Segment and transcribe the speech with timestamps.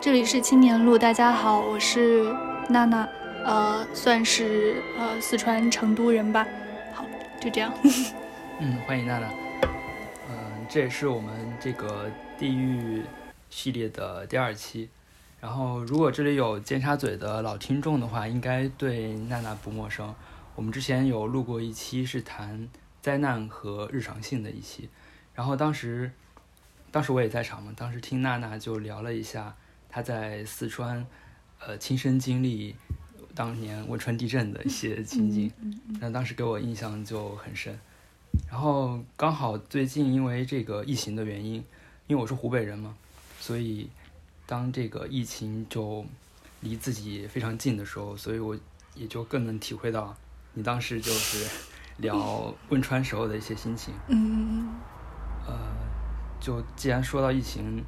[0.00, 2.24] 这里是青年路，大家好，我是
[2.70, 3.06] 娜娜，
[3.44, 6.46] 呃，算是呃四川成都人吧。
[6.94, 7.04] 好，
[7.38, 7.70] 就这样。
[8.58, 9.28] 嗯，欢迎娜娜。
[10.30, 13.02] 嗯，这也是我们这个地狱
[13.50, 14.88] 系列的第二期。
[15.38, 20.14] 然后，如果这里有尖沙咀的老听众的话，应该对娜娜不陌生。
[20.54, 22.70] 我们之前有录过一期是谈
[23.02, 24.88] 灾难和日常性的一期，
[25.34, 26.10] 然后当时，
[26.90, 29.54] 当时我也在场嘛，当时听娜娜就聊了一下
[29.90, 31.04] 她在四川，
[31.58, 32.74] 呃，亲身经历
[33.34, 35.52] 当年汶川地震的一些情景，
[36.00, 37.78] 那当时给我印象就很深。
[38.48, 41.54] 然后刚好最近因为这个疫情的原因，
[42.06, 42.94] 因为我是湖北人嘛，
[43.40, 43.90] 所以
[44.46, 46.04] 当这个疫情就
[46.60, 48.56] 离自己非常近的时候，所以我
[48.94, 50.16] 也就更能体会到
[50.54, 51.48] 你当时就是
[51.98, 53.92] 聊汶川时候的一些心情。
[54.08, 54.68] 嗯，
[55.46, 55.54] 呃，
[56.40, 57.84] 就既然说到疫情，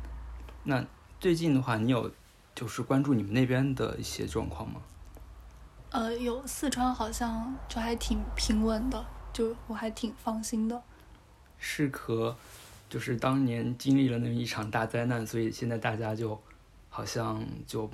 [0.64, 0.84] 那
[1.22, 2.10] 最近的话，你有
[2.52, 4.82] 就是关注你们那边的一些状况吗？
[5.90, 10.82] 呃，有四川好像就还挺平稳的，就我还挺放心的。
[11.60, 12.36] 是和
[12.90, 16.36] 就是当年经历了那么一场大灾难，所以现在大家就
[16.88, 17.88] 好像就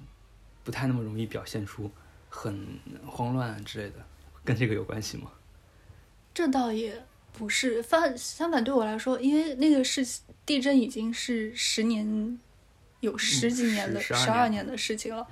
[0.65, 1.91] 不太那么容易表现出
[2.31, 2.67] 很
[3.07, 3.97] 慌乱之类的，
[4.43, 5.31] 跟这个有关系吗？
[6.33, 7.05] 这倒也
[7.35, 10.03] 不是，反相反对我来说，因为那个是
[10.47, 12.41] 地震已经是十年，
[13.01, 15.27] 有十几年的十十二年的事情了。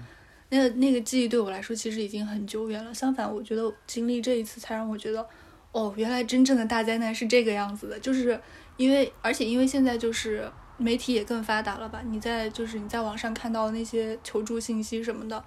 [0.49, 2.95] 那个那个记忆对我来说其实已经很久远了。
[2.95, 5.27] 相反，我觉得经历这一次才让我觉得，
[5.73, 7.99] 哦，原来真正的大灾难是这个样子的。
[7.99, 8.41] 就是
[8.77, 12.01] 因为，而且因为现在就是媒体也更发达了吧？
[12.09, 15.45] 你在就是你在网上看到那些求助信息什么的，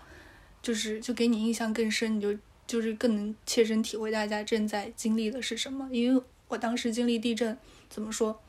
[0.62, 2.38] 就是就给你印象更深，你就
[2.68, 5.88] 就是更能切身体会大家正在经历的是什么。
[5.92, 7.58] 因为我当时经历地震，
[7.90, 8.42] 怎么说？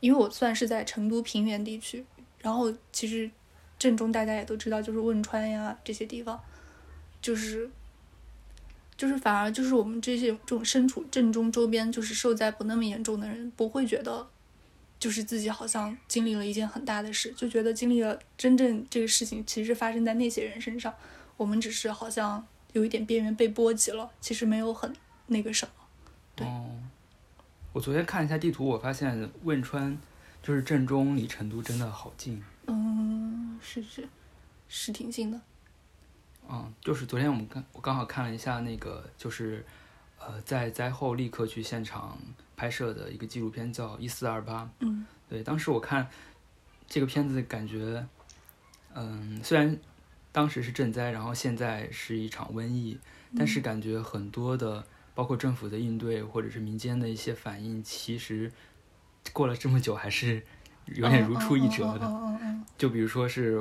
[0.00, 2.04] 因为我算是在成都平原地区，
[2.44, 3.28] 然后其实。
[3.76, 6.40] 震中大家也都知道，就是汶川呀这些地方，
[7.20, 7.68] 就是
[8.96, 14.26] 就是反而就是我们这些这种身处震中周边，就是受灾不那么严重的人，不会觉得
[14.98, 20.94] 就是自己好像经历了一件很大的事，就觉得经历了真正这个事情其实发生在那些人身上，
[21.36, 24.90] 我们只是好像有一点边缘被波及了，其实没有很
[25.26, 25.72] 那个什么。
[26.36, 26.46] 对，
[27.72, 29.98] 我昨天看一下地图，我发现汶川
[30.44, 32.44] 就是震中离成都真的好近。
[32.66, 34.06] 嗯，是是
[34.68, 35.40] 是挺近的。
[36.46, 39.64] 嗯，就是昨天我们刚我刚好看了一下那个，就是
[40.18, 42.18] 呃，在灾后立刻去现场
[42.54, 44.64] 拍摄的一个纪录片，叫《一四二八》。
[44.80, 46.06] 嗯，对，当时我看
[46.86, 48.06] 这个片子，感觉
[48.92, 49.74] 嗯，虽然
[50.30, 52.98] 当时是赈灾，然后现在是一场瘟疫，
[53.34, 58.52] 但是感觉很多的，包括政府的应对或者是民间的一些反应，其实
[59.32, 60.42] 过了这么久还是。
[60.88, 62.36] 有点如出一辙的，
[62.76, 63.58] 就比如说是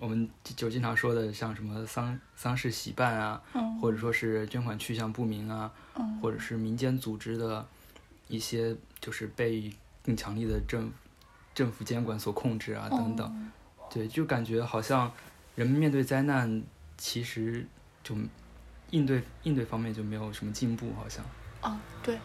[0.00, 3.42] 我们就经常说的，像什么丧丧事喜办啊，
[3.82, 5.70] 或者说是捐款去向不明啊，
[6.22, 7.68] 或者是民间组织的
[8.28, 9.70] 一些就是被
[10.02, 10.90] 更强力的政
[11.54, 13.50] 政府监管所控制啊等等，
[13.92, 15.12] 对，就感觉好像
[15.54, 16.62] 人们面对灾难，
[16.96, 17.66] 其实
[18.02, 18.16] 就
[18.88, 21.22] 应对应对方面就没有什么进步，好像。
[21.60, 22.18] 啊，对。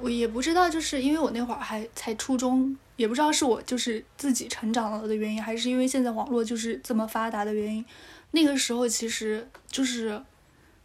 [0.00, 7.84] 我也不知道，就是因为我那会儿还才初中，也不知道是我就是自己成长了的原因，还是因为现在网络就是这么发达的原因。
[8.32, 10.22] 那个时候其实就是，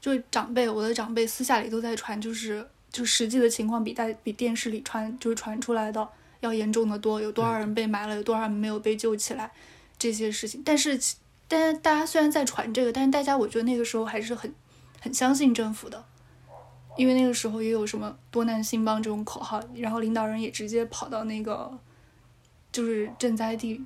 [0.02, 6.08] 就长辈，我的长辈私下里都在传，就是就实际的情况比在比电视里传就是传出来的
[6.42, 9.50] 要严重的多，有多少人被埋了，有多少人没有被救起来
[9.98, 10.62] 这些事情。
[10.66, 11.00] 但是，
[11.48, 14.54] 但是大家虽然在传这个，但是大家我觉得那个时候还是很
[15.00, 16.06] 很相信政府的。
[16.98, 21.72] 因为那个时候也有什么多难兴邦这种口号，然后领导人也直接跑到那个
[22.72, 23.80] 就是赈灾地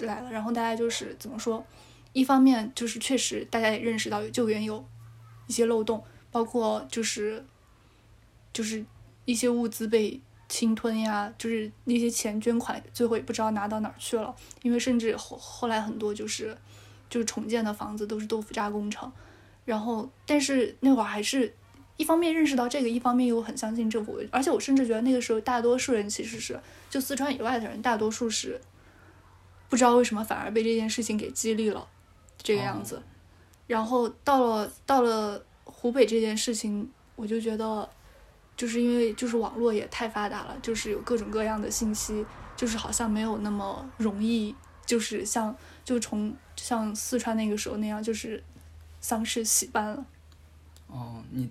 [0.00, 1.64] 来了，然后大家就是怎么说？
[2.12, 4.84] 一方面就是确实大家也认识到救援有
[5.46, 6.02] 一些漏洞，
[6.32, 7.44] 包括就是
[8.52, 8.84] 就是
[9.24, 16.58] 一些物资被侵吞呀，就是那些钱捐款最后也不知道拿到哪儿去了，因为甚至后后来很多就是
[17.08, 19.10] 就是重建的房子都是豆腐渣工程，
[19.64, 21.54] 然后但是那会儿还是。
[21.98, 26.58] 一方面认识到这个，一方面又很相信政府，而且我甚至觉得那个时候大多数人其实是
[26.88, 28.60] 就四川以外的人，大多数是
[29.68, 31.86] 不知道为什么反而被这件事情给激励了
[32.38, 33.00] 这个样子。
[33.66, 37.88] 然后到了到了湖北这件事情，我就觉得
[38.56, 42.24] 就是因为就是网络也太发达了，就是有各种各样的信息，
[42.56, 44.54] 就是好像没有那么容易，
[44.84, 45.54] 就是像
[45.84, 48.42] 就从像四川那个时候那样，就是
[49.00, 50.04] 丧事喜办了。
[50.88, 51.48] 哦，你。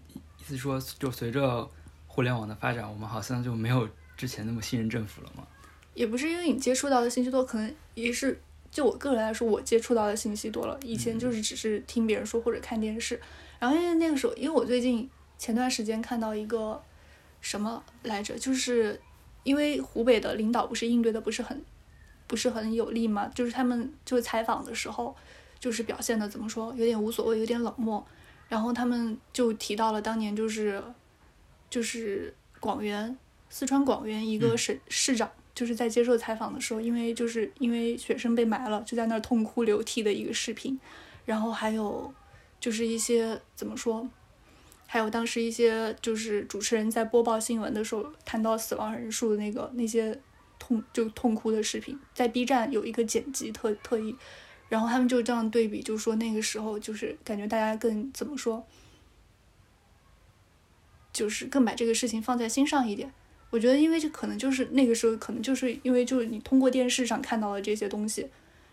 [0.51, 1.65] 意思说，就随着
[2.07, 3.88] 互联网的发展，我们好像就没有
[4.18, 5.48] 之前那么信任政府了吗？
[5.94, 8.38] 也不是因为你接触到的信息多，可能也是
[8.69, 10.77] 就我个人来说，我接触到的信息多了。
[10.83, 13.19] 以前就是只是听别人说或者看电视。
[13.59, 16.81] 然后因为那个时候，因为我最近前段时间看到一个
[17.39, 19.00] 什么来着，就是
[19.44, 21.63] 因为湖北的领导不是应对的不是很
[22.27, 25.15] 不是很有力嘛，就是他们就采访的时候，
[25.59, 28.06] 就是表现的怎么说，有点无所谓，有点冷漠。
[28.51, 30.83] 然后他们就提到了当年就是
[31.69, 33.18] 就是广元
[33.50, 35.31] 四川广元一个省市长。
[35.53, 40.80] 就是在接受采访的时候，因为就是因为学生被埋了，就在那儿痛哭流涕的一个视频，
[41.25, 42.12] 然后还有
[42.57, 44.09] 就是一些怎么说，
[44.88, 50.18] 还有当时一些就是主持人在播报新闻的时候谈到死亡人数的那个那些
[50.57, 54.15] 痛就痛哭的视频，在 B 站有一个剪辑特特意，
[54.72, 58.66] 然后他们就这样对比，就说那个时候就是感觉大家更怎么说，
[61.12, 63.12] 就是更把这个事情放在心上一点。
[63.50, 68.30] 我觉得，因为这可能就是那个时候，可能就是因为就是你通过电视上看到的这些东西，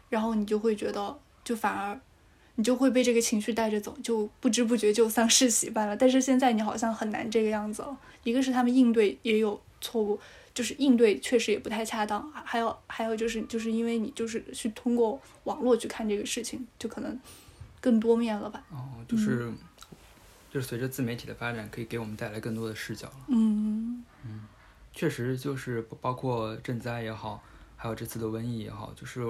[0.09, 2.01] 然后你就会觉得，就反而
[2.55, 5.97] 你就会被这个情绪带着走，就不知不觉就丧失喜办了。
[5.97, 7.99] 但是现在你好像很难这个样子了。
[8.23, 10.21] 一个是他们应对也有错误，
[10.59, 12.29] 就是应对确实也不太恰当。
[12.33, 17.17] 还有还有就是就是因为你就是去通过网络去看这个事情，就可能
[17.81, 18.65] 更多面了吧。
[18.71, 19.53] 哦，就是
[20.51, 23.27] 就是随着自媒体的发展，可以给我们带来更多的视角了。
[23.29, 24.49] 嗯嗯。
[24.93, 27.41] 确实，就是包括赈灾也好，
[27.77, 29.23] 还有这次的瘟疫也好，就是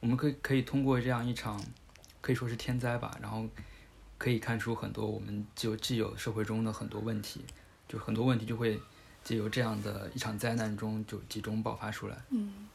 [0.00, 1.58] 我们可以可以通过这样一场
[2.20, 3.48] 可以说是天灾吧，然后
[4.18, 7.40] 可以看出很多我们就既有社会中的很多问题，
[7.88, 8.78] 就很多问题就会
[9.24, 12.16] 借由这样的一场灾难中就集中爆发出来。
[12.30, 12.68] 嗯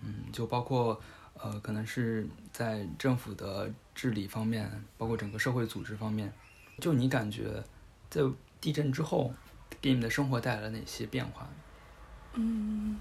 [0.00, 1.00] 嗯，就包括
[1.34, 6.32] 呃，可能是在政府的治理方面，包括整个社会组织方面，
[6.78, 7.62] 就你感觉
[8.10, 8.22] 在
[8.60, 9.32] 地震之后。
[9.80, 11.48] 给你们的生活带来了哪些变化？
[12.34, 13.00] 嗯，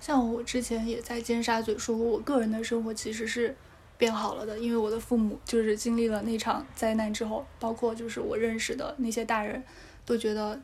[0.00, 3.54] 像我之前也在尖沙咀说过，我个人的生活其实是
[3.98, 9.62] 变好了的，因为我的父母就是经历了那场灾难之后，包括就是我认识的那些大人
[10.06, 10.60] 都觉得，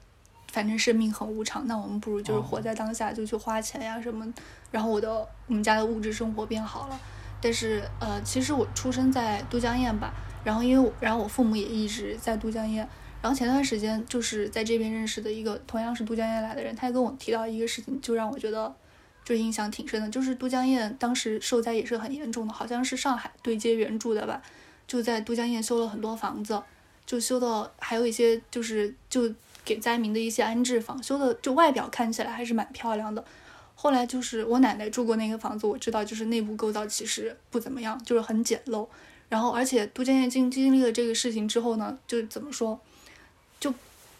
[0.54, 4.24] 反正生命很无常，那我们不如就是活在当下，就去花钱呀什么。
[4.70, 5.12] 然后我的
[5.48, 7.00] 我们家的物质生活变好了，
[7.40, 10.14] 但是呃，其实我出生在都江堰吧，
[10.44, 12.86] 然后因为我，然后我父母也一直在都江堰。
[13.20, 18.72] 然后前段时间就是在这边认识的一个同样是都江堰来的人，他跟我提到一个事情，就让我觉得
[19.24, 20.08] 就印象挺深的。
[20.08, 24.40] 就是都江堰当时受灾也是很严重的，好像是上海对接援助的吧，
[24.86, 26.62] 就在都江堰修了很多房子，
[27.04, 29.32] 就修到还有一些就是就
[29.64, 33.24] 给灾民的一些安置房，修的就外表看起来还是蛮漂亮的。
[33.74, 38.86] 后来就是我奶奶住过那个房子，我知道就是内部构造其实不怎么样，就是很简陋。
[39.28, 42.78] 然后而且都江堰经经历了这个事情之后呢，就怎么说？
[43.58, 43.72] 就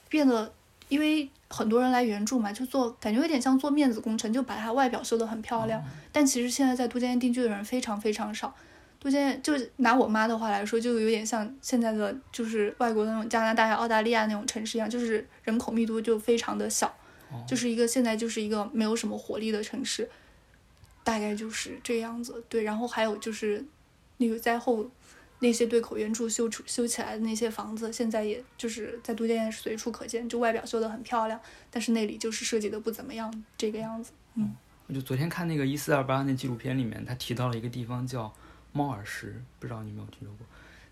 [0.08, 0.52] 变得，
[0.88, 5.82] 因为很多人来援助嘛，就做感觉有点像做面子工程，就把它外表修得很漂亮。
[6.10, 8.54] 但其实现在在都江堰定居的人非常非常少。
[9.04, 16.92] 都江堰就拿我妈的话来说，就有点像现在的就是外国那种加拿大呀、澳大利亚那种城市一样，就是人口密度就非常的小，
[17.46, 20.10] 就是一个现在就是一个没有什么活力的城市，
[21.04, 22.42] 大概就是这样子。
[22.48, 23.64] 对，然后还有就是
[24.16, 24.90] 那个灾后。
[25.40, 31.38] 那些对口援助修出修起来的那些房子，现在也就是在都江堰随处可见，就外表修得很漂亮，
[31.70, 34.12] 但是那里就是设计的不怎么样，这个样子。
[34.36, 34.54] 嗯，
[34.86, 38.32] 我就昨天看那个一四二八那纪录片里面，他提到了一个地方叫
[38.74, 40.46] 猫耳石，不知道你有没有听说过？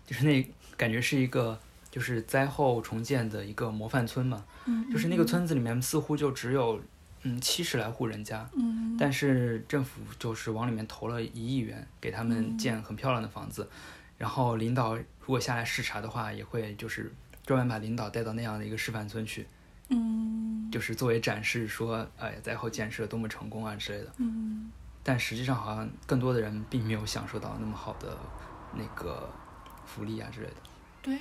[0.07, 0.43] 就是那
[0.75, 1.59] 感觉是一个
[1.91, 4.43] 就是灾后重建的一个模范村嘛。
[4.65, 4.91] 嗯。
[4.91, 6.81] 就是那个村子里面似乎就只有
[7.21, 8.49] 嗯七十来户人家。
[8.55, 8.97] 嗯。
[8.97, 13.69] 但是政府就是往里面投了一亿元，给他们建很漂亮的房子。
[14.17, 17.11] 然后领导如果下来视察的话，也会就是
[17.45, 19.45] 专门把领导带到那样的一个示范村去，
[19.89, 24.13] 嗯，就是作为展示说，哎，灾后建设多么成功啊之类的。
[24.17, 24.71] 嗯，
[25.03, 28.17] 但实际上好像更多的人并没有享受到那么好的
[28.73, 29.29] 那个
[29.85, 30.55] 福利啊之类的。
[31.01, 31.19] 对，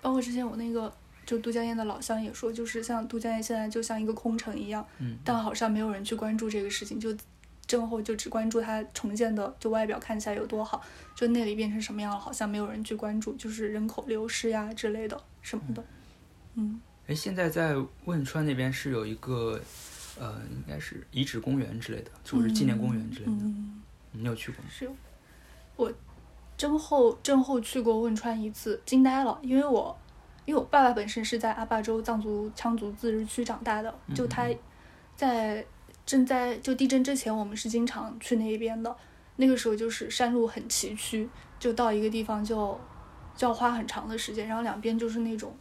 [0.00, 0.92] 包括之前我那个
[1.24, 7.16] 就都江堰的老乡也说，就是像都江堰现在就像一个空城一样，嗯，但好像没有人去关注这个事情，就。
[7.64, 10.82] 震后就只关注它重建的，就外表看起来有多好，
[11.14, 15.82] 就那里变成什么样了，好像没有人去关注，就是人口流失呀之类的什么的。
[16.54, 19.58] 嗯，哎，现在在汶川那边是有一个，
[20.22, 23.32] 呃，应该是遗址公园之类的，就是纪念公园之类的。
[23.32, 24.70] 嗯，你有去过吗？
[24.70, 24.88] 是，
[25.74, 25.92] 我
[26.56, 29.98] 震后震后去过汶川一次，惊呆了，因为我
[30.44, 34.48] 因为我爸爸本身是在阿坝州藏族羌族自治区长大的，就他
[35.16, 35.66] 在。
[36.04, 38.94] 正在就地震之前，我们是经常去那边的。
[39.36, 41.28] 那个时候就是山路很崎岖，
[41.60, 42.78] 就到一个地方就
[43.36, 44.48] 就要花很长的时间。
[44.48, 45.56] 然后两边就是那种，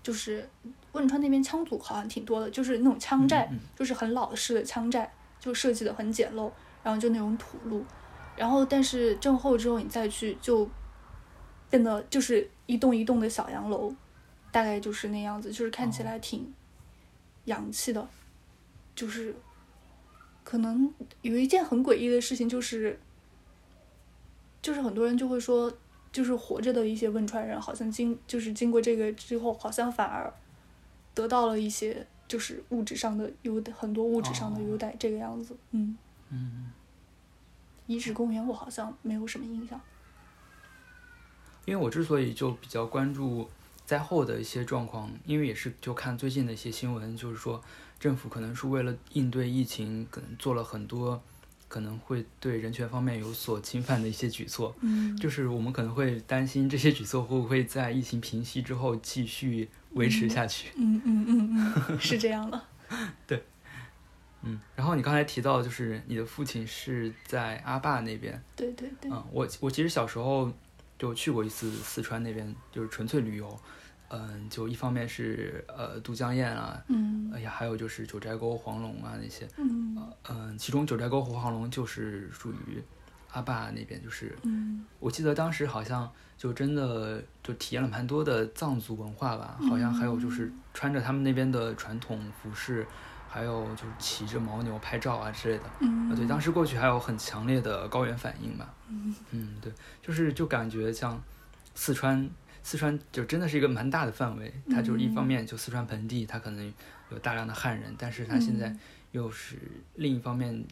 [0.00, 0.48] 就是
[0.92, 6.50] 汶川那边羌族好像挺多的，就是那种羌寨，就是很老式的羌寨，就设计的很简陋，
[6.82, 7.84] 然后就那种土路。
[8.36, 10.68] 然后但是震后之后你再去就
[11.68, 13.94] 变得就是一栋一栋的小洋楼，
[14.50, 16.52] 大概就是那样子，就是看起来挺
[17.44, 18.08] 洋气的，
[18.94, 19.34] 就是
[20.42, 20.92] 可能
[21.22, 22.98] 有一件很诡异的事情就是。
[24.62, 25.72] 就是很多人就会说，
[26.12, 30.30] 就是活着的一些汶川人，好像经就是经过这个之后，好像反而
[31.14, 35.56] 得到了一些就是物质上的优待，很多物质上的优待，这个样子。
[35.72, 35.96] 嗯
[36.30, 36.70] 嗯，
[37.86, 39.80] 遗址公园我好像没有什么印象。
[41.66, 43.48] 因为我之所以就比较关注
[43.84, 47.62] 灾后的一些状况，因为也是就看最近的一些新闻，就是说
[47.98, 51.20] 政府可能是为了应对疫情，可能做了很多
[51.70, 54.74] 可能会对人权方面有所侵犯的一些举措。
[54.80, 60.72] 嗯，就是我们可能会担心这些举措会不会在疫情平息之后继续维持下去。
[60.74, 62.60] 嗯嗯嗯嗯，是这样的。
[64.42, 68.42] 嗯，然后你刚才提到，就是你的父亲是在阿坝那边。
[68.56, 69.10] 对对对。
[69.10, 70.50] 嗯，我我其实小时候
[70.98, 73.60] 就去过一次四川那边，就是纯粹旅游。
[74.10, 79.48] 嗯，就一方面是呃都江堰啊，嗯，哎呀，还有就是九寨沟、黄龙啊那些。
[79.56, 79.96] 嗯
[80.28, 82.82] 嗯，其中九寨沟和黄龙就是属于
[83.32, 92.84] 阿坝那边，就是嗯我记得当时好像就真的就体验了蛮多的藏族文化吧，好像还有就是穿着他们那边的传统服饰，
[93.28, 95.64] 还有就是骑着牦牛拍照啊之类的。
[95.80, 98.66] 嗯，啊，对，当时过去还有很强烈的高原反应嘛。
[98.88, 101.22] 嗯嗯，对，就是就感觉像
[101.76, 102.28] 四川，
[102.62, 106.72] 四川就真的是一个蛮大的范围，它就是一方面就四川盆地，它可能
[107.10, 108.76] 有大量的汉人，但是它现在
[109.12, 109.56] 又是
[109.94, 110.64] 另一方面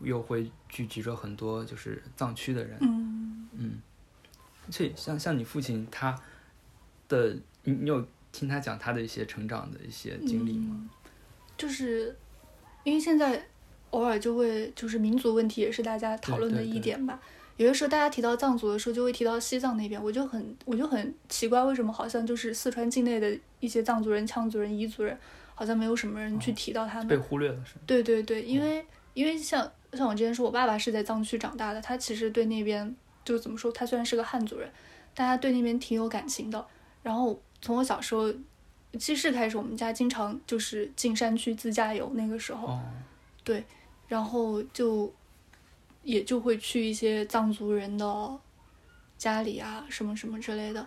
[0.00, 2.78] 又会聚集着很多就是藏区的人。
[2.80, 3.78] 嗯嗯，
[4.70, 6.18] 所以像像你父亲他
[7.08, 10.76] 的，你你有听他讲他的一些成长的一些经历吗？
[10.78, 10.90] 嗯
[11.56, 12.14] 就是
[12.84, 13.46] 因为现在
[13.88, 17.18] 偶尔就会就是民族问题也是大家讨论的对对对一点吧。
[17.56, 25.18] 有的时候大家提到藏族的时候，就会提到西藏那边，我就很我就很奇怪，为什么好像就是四川境内的一些藏族人、羌族人、彝族人，
[25.54, 27.08] 好像没有什么人去提到他们。
[27.08, 27.74] 被忽略了是？
[27.86, 28.84] 对对对，因为
[29.14, 32.94] 因为像像我之前说，我爸爸是在藏区长大的，他其实对那边
[33.24, 34.70] 就怎么说，他虽然是个汉族人，
[35.14, 36.66] 但他对那边挺有感情的。
[37.02, 38.30] 然后从我小时候
[38.98, 42.80] 记事开始，我们家经常就是进山区自驾游，那个时候，哦，
[44.08, 45.12] 然后就
[46.06, 48.38] 也就会去一些藏族人的
[49.18, 50.86] 家里啊，什么什么之类的。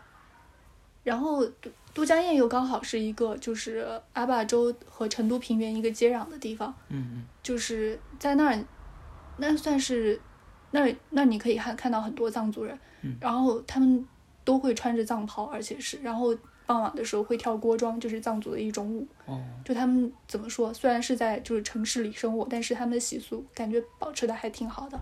[1.04, 6.74] 然后都都江堰又刚好是一个就是阿坝州和成都平原一个接壤的地方。
[6.88, 8.66] 嗯嗯就是在那儿，
[9.38, 10.20] 那算是
[10.72, 14.08] 那那你可以看看到很多藏族人，嗯然后他们
[14.46, 16.34] 都会穿着藏袍，而且是然后
[16.70, 19.08] 傍晚的时候会跳锅庄，就是藏族的一种舞。
[19.26, 25.00] 哦，就他们怎么说，虽然是在就是城市里生活，但是他们的习俗感觉保持的还挺好的。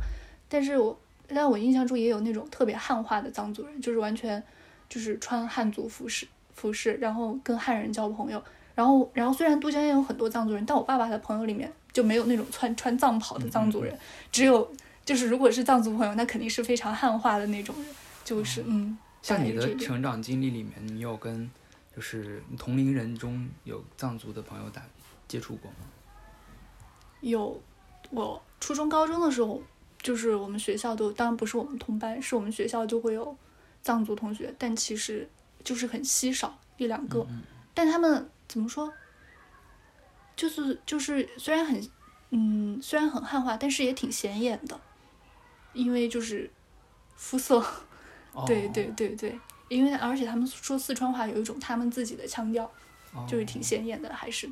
[0.47, 0.97] 但是我
[1.27, 4.41] 但我印象中也有那种特别汉化的藏族人，就是完全
[4.87, 8.41] 就是穿汉族服饰服饰，然后跟汉人交朋友。
[8.73, 13.93] 然后，然后虽然都江堰有很多藏族人，但我爸爸的朋友里面就没有那种穿穿藏袍的藏族人，
[14.31, 14.71] 只有
[15.03, 17.85] 就是如果是藏族朋友，那肯定是非常汉化的那种人，
[18.23, 21.49] 就是嗯，像你的成长经历里面，你有跟
[21.95, 24.81] 就是同龄人中有藏族的朋友打
[25.27, 25.77] 接触过吗？
[27.21, 27.61] 有
[28.11, 29.61] 我初中、高中的时候，
[30.01, 33.35] 就是我们学校都，当然不是我们同班，是我们学校就会有
[33.81, 35.27] 藏族同学，但其实
[35.63, 37.41] 就是很稀少一两个，嗯
[37.73, 38.93] 但他们怎么说，
[40.35, 41.89] 就是就是虽然很
[42.29, 44.79] 嗯虽然很汉化，但是也挺显眼的，
[45.73, 46.49] 因为就是
[47.15, 47.65] 肤色，哦
[48.45, 49.39] 对对对对，
[49.69, 52.63] 因为而且他们说四川话有一种他们自己的腔调。
[53.13, 54.47] 哦就是挺显眼的，还是。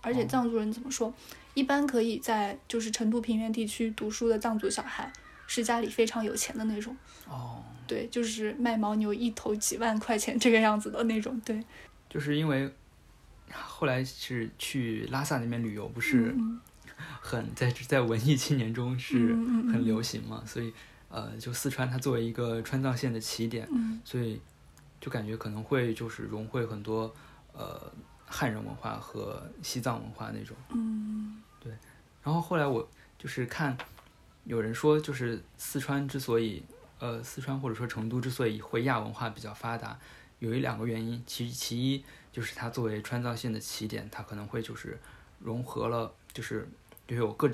[0.00, 1.12] 而且哦藏族人怎么说？
[1.52, 5.12] 一般可以在就是成都平原地区读书的藏族小孩，
[5.48, 6.96] 是家里非常有钱的那种。
[7.26, 11.38] 哦，对，就是卖牦牛一头几万块钱这个样子的那种。
[11.44, 11.60] 对，
[12.08, 12.72] 就是因为
[13.52, 16.60] 后来是去拉萨那边旅游，不是嗯
[17.20, 19.34] 很在在文艺青年中是
[19.72, 20.72] 很流行嘛，所以
[21.08, 24.40] 呃，就四川它作为一个川藏线的起点，嗯所以
[25.00, 27.14] 就感觉可能会就是融汇很多
[27.52, 27.90] 呃
[28.26, 30.56] 汉人文化和西藏文化那种。
[30.70, 31.72] 嗯对
[32.22, 32.86] 然后后来我
[33.18, 33.76] 就是看
[34.44, 36.62] 有人说，就是四川之所以
[36.98, 39.98] 呃四川或者说成都之所以会亚文化比较发达，
[40.38, 44.98] 有一两个原因，其其一就是它作为川藏线的起点，它可能会就是
[45.40, 46.68] 融合了，就是
[47.06, 47.50] 就有各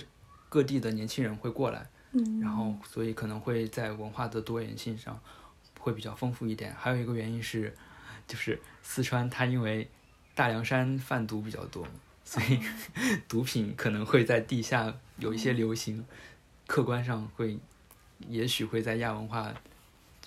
[0.49, 5.21] 各地的年轻人会过来，嗯，然后所以可能会在文化的多元性上
[5.78, 6.75] 会比较丰富一点。
[6.78, 7.75] 还有一个原因是，
[8.26, 9.88] 就是四川它因为
[10.35, 11.87] 大凉山贩毒比较多，
[12.25, 12.61] 所以
[13.28, 16.04] 毒品可能会在地下有一些流行，
[16.66, 17.59] 客观上会
[18.28, 19.52] 也许会在亚文化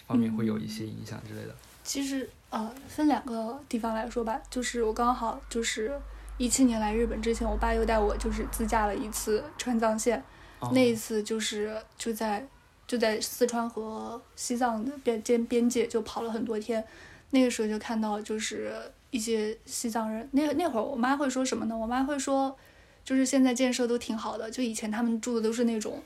[0.05, 1.55] 方面会有一些影响之类的。
[1.83, 5.99] 其实呃，分两个地方来说吧，就是我刚好就是
[6.37, 10.23] 一七年来日本之前，我爸又带我就是自驾了一次川藏线，
[10.59, 12.47] 哦那一次就是就在
[12.87, 16.83] 就在四川和西藏的边边边界就跑了很多天，
[17.31, 18.73] 那个时候就看到就是
[19.11, 21.77] 一些西藏人，那那会儿我妈会说什么呢？
[21.77, 22.57] 我妈会说，
[23.03, 26.01] 就是现在建设都挺好的，就以前他们住的都是那种。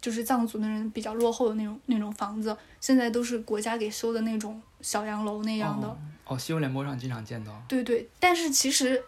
[0.00, 5.86] 就是藏族的人比较落后的那种那种房子，现在都是国家给修的那种小洋楼那样的。
[5.86, 5.96] 哦，
[6.26, 7.52] 哦，新闻联播上经常见到。
[7.68, 9.04] 对对，但是其实，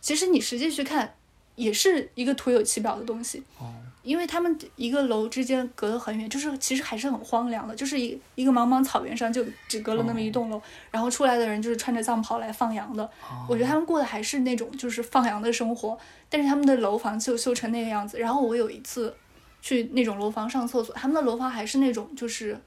[0.00, 1.16] 其实你实际去看，
[1.56, 13.02] 也是一个徒有其表的东西，哦，因为他们一个楼之间隔得很远，就是其实还是很荒凉的，就是一一个茫茫草原上就只隔了那么一栋楼，然后出来的人就是穿着藏袍来放羊的。
[13.28, 13.44] 哦。
[13.48, 15.98] 我觉得他们过的还是那种就是放羊的生活，
[16.28, 18.18] 但是他们的楼房就修成那个样子。
[18.18, 19.14] 然后我有一次
[19.60, 22.60] 去那种楼房上厕所，他们的楼房还是那种就是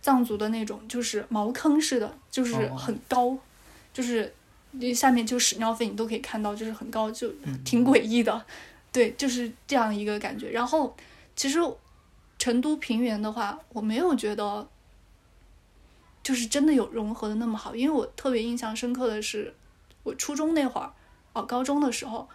[0.00, 2.76] 藏族的那种，就是茅坑似的，就是哦。
[2.76, 3.36] 很高，
[3.92, 4.34] 就是
[4.78, 8.44] 你下面就屎尿费你都可以看到，就是很高，就嗯挺诡异的。
[8.92, 10.50] 对，就是这样一个感觉。
[10.50, 10.96] 然后
[11.34, 11.58] 其实
[12.38, 14.68] 成都平原的话，我没有觉得
[16.22, 19.54] 就是真的有融合的那么好，因为我特别印象深刻的是，
[20.02, 20.92] 我初中那会儿，
[21.32, 22.28] 哦，高中的时候，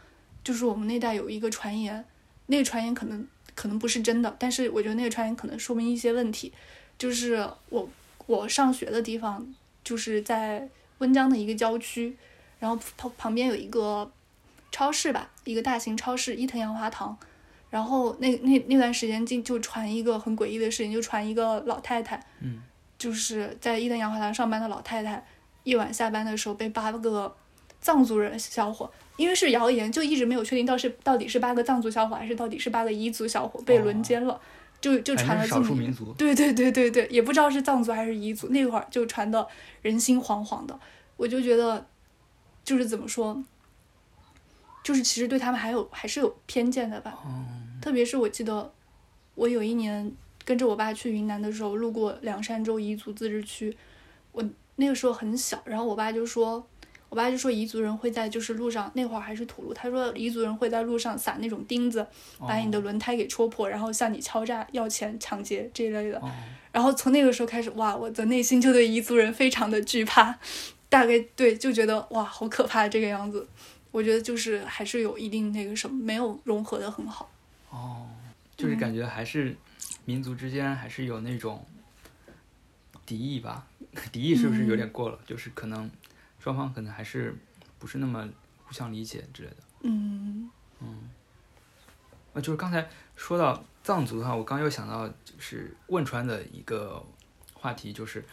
[0.43, 2.05] 就是我们那代有一个传言，
[2.47, 6.51] 那个传言可能可能不是真的，但是我觉得那个传言可能说明一些问题，
[6.97, 7.89] 就是我
[8.25, 9.53] 我上学的地方
[9.83, 12.17] 就是在温江的一个郊区，
[12.59, 14.09] 然后旁旁边有一个
[14.71, 17.17] 超市吧，一个大型超市伊藤洋华堂。
[17.69, 22.59] 然后那那那段时间就就传一个很诡异的事情，就传一个老太太，嗯，
[22.97, 25.23] 就是在伊藤洋华堂上班的老太太，
[25.65, 27.31] 夜晚下班的时候被八个
[27.79, 34.41] 藏族人小伙，因为是谣言，就一直没有确定到是到底是八个藏族小伙还是到底是八个彝族小伙被轮奸了，
[34.81, 36.11] 就就传了少数民族。
[36.13, 39.47] 对对对对对，也不知道是藏族还是彝族，那会儿就传的
[39.83, 40.77] 人心惶惶的，
[41.17, 41.85] 我就觉得，
[42.69, 43.43] 就是怎么说，
[44.83, 47.17] 就是其实对他们还有还是有偏见的吧。
[47.25, 47.43] 哦，
[47.81, 48.71] 特别是我记得，
[49.33, 50.11] 我有一年
[50.45, 53.75] 跟着我爸去云南的时候，路过凉山州彝族自治区，
[54.31, 56.63] 我那个时候很小，然后我爸就说，
[57.09, 62.05] 我爸就说彝族人会在就是路上那会儿还是土路，他说彝族人会在路上撒那种钉子，
[62.37, 66.19] 把你的轮胎给戳破，然后向你敲诈、要钱、抢劫这一类的。
[66.19, 66.29] 哦，
[66.71, 70.37] 然后从那个时候开始，哇，我的内心就对彝族人非常的惧怕，
[70.89, 73.47] 大概对就觉得哇，好可怕这个样子。
[73.91, 77.31] 我觉得就是还是有一定那个什么，没有融合的很好。
[77.69, 78.07] 哦，
[78.57, 79.55] 就是感觉还是
[80.05, 81.65] 民族之间还是有那种
[83.05, 83.65] 敌意吧？
[84.11, 85.19] 敌意是不是有点过了？
[85.25, 85.89] 就是可能
[86.39, 87.35] 双方可能还是
[87.79, 88.29] 不是那么
[88.63, 89.57] 互相理解之类的。
[89.81, 90.49] 嗯
[90.81, 91.09] 嗯，
[92.33, 97.03] 啊，就是刚才说到藏族的话，我刚又想到就是汶川的一个
[97.53, 98.23] 话题，就是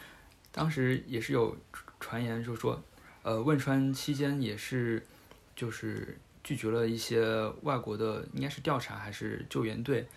[0.51, 1.57] 当时也是有
[1.99, 2.81] 传言，就是说，
[3.23, 5.03] 呃，汶川期间也是
[5.55, 10.07] 就是拒绝了一些外国的，应该是调查还是救援队，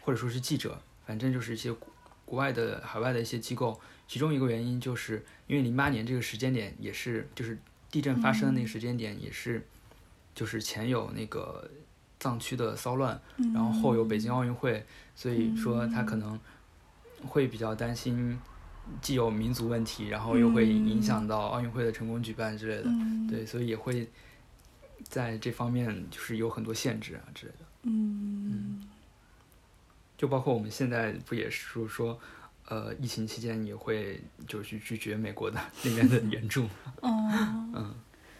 [0.00, 1.88] 或者说是记者，反正就是一些国
[2.24, 3.80] 国外的海外的一些机构。
[4.06, 7.58] 其中一个原因就是因为零八年这个时间点也是就是
[7.90, 9.66] 地震发生的那个时间点也是，
[10.34, 11.70] 就是前有那个
[12.20, 13.18] 藏区的骚乱，
[13.54, 16.38] 然后后有北京奥运会，所以说他可能
[17.26, 18.38] 会比较担心，
[19.00, 24.08] 既有民族问题，然后又会影响到奥运会的成功举办之类的，嗯，对，所以也会
[25.02, 28.88] 在这方面就是有很多限制啊之类的，嗯。
[30.16, 32.20] 就包括我们现在不也是说说。
[32.66, 36.66] 呃，疫情期间也会就是拒绝美国的那边的援助，
[37.02, 37.94] 嗯， 嗯，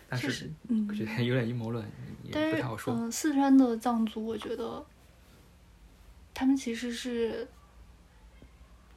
[0.08, 0.86] 但是嗯。
[0.88, 1.86] 我觉得有点阴谋论，
[2.22, 2.94] 也不太好说。
[2.94, 4.82] 嗯、四川的藏族，我觉得
[6.32, 7.46] 他们其实是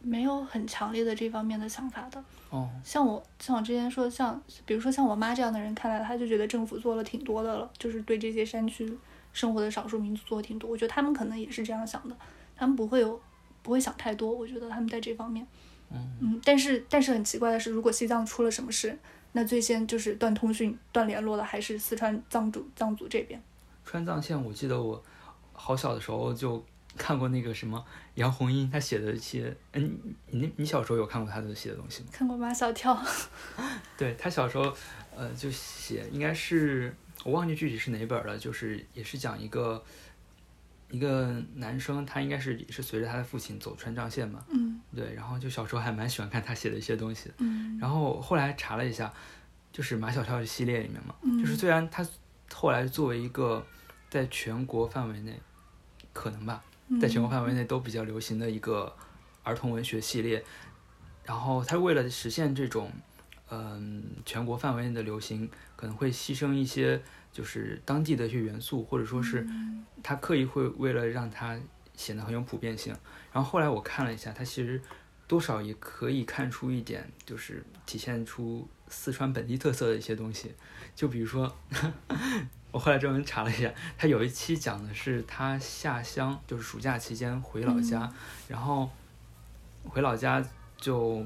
[0.08, 2.24] 没有很强烈的这方面的想法的。
[2.50, 8.98] 哦，像我像我之前说，像比如说像我妈这样的人，看来他就觉得政府做了挺多的了，就是对这些山区
[9.34, 10.70] 生活的少数民族做的挺多。
[10.70, 12.16] 我觉得他们可能也是这样想的，
[12.56, 13.20] 他们不会有
[13.62, 14.32] 不会想太多。
[14.32, 15.46] 我觉得他们在这方面，
[15.92, 18.98] 嗯但是但是很奇怪的是，如果西藏出了什么事，
[19.34, 23.42] 那最先就是断通讯、断联络的还是四川藏族藏族这边。
[23.84, 25.04] 川藏线，我记得我
[25.52, 26.64] 好小的时候就
[26.98, 27.84] 看过那个什么
[28.16, 29.98] 杨红樱他写的一些，嗯，
[30.32, 32.10] 你那你小时候有看过他的写的东西吗？
[32.12, 33.02] 看过马小跳，
[33.98, 34.76] 对他小时候，
[35.16, 39.84] 呃，就写应该是我忘记具体是哪本了，就是也是讲一个
[40.90, 47.32] 一个男生，他应该是也是随着他的父亲走川藏线嘛，嗯对，然后就小时候还蛮喜欢看他写的一些东西。
[47.40, 49.14] 嗯然后后来查了一下，
[49.72, 52.06] 就是马小跳的系列里面嘛，嗯就是虽然他
[52.54, 53.64] 后来作为一个
[54.10, 55.40] 在全国范围内，
[56.14, 56.64] 可能吧，
[57.02, 58.96] 在全国范围内都比较流行的一个
[59.44, 60.44] 儿童文学系列。
[61.24, 62.92] 然后它为了实现这种
[63.50, 69.46] 嗯全国范围内的流行，可能会牺牲一些就是当地的一些元素，或者说是
[70.02, 71.60] 他刻意会为了让它
[71.96, 72.96] 显得很有普遍性。
[73.34, 74.82] 然后后来我看了一下，它其实
[75.28, 80.54] 多少也可以看出一点，就是体现出四川本地特色的一些东西。
[80.96, 81.54] 就比如说，
[82.72, 88.12] 我后来专门查了一下，他有一期讲的是他下乡，就是暑假期间回老家，
[88.48, 88.90] 然后
[89.84, 90.44] 回老家
[90.76, 91.26] 就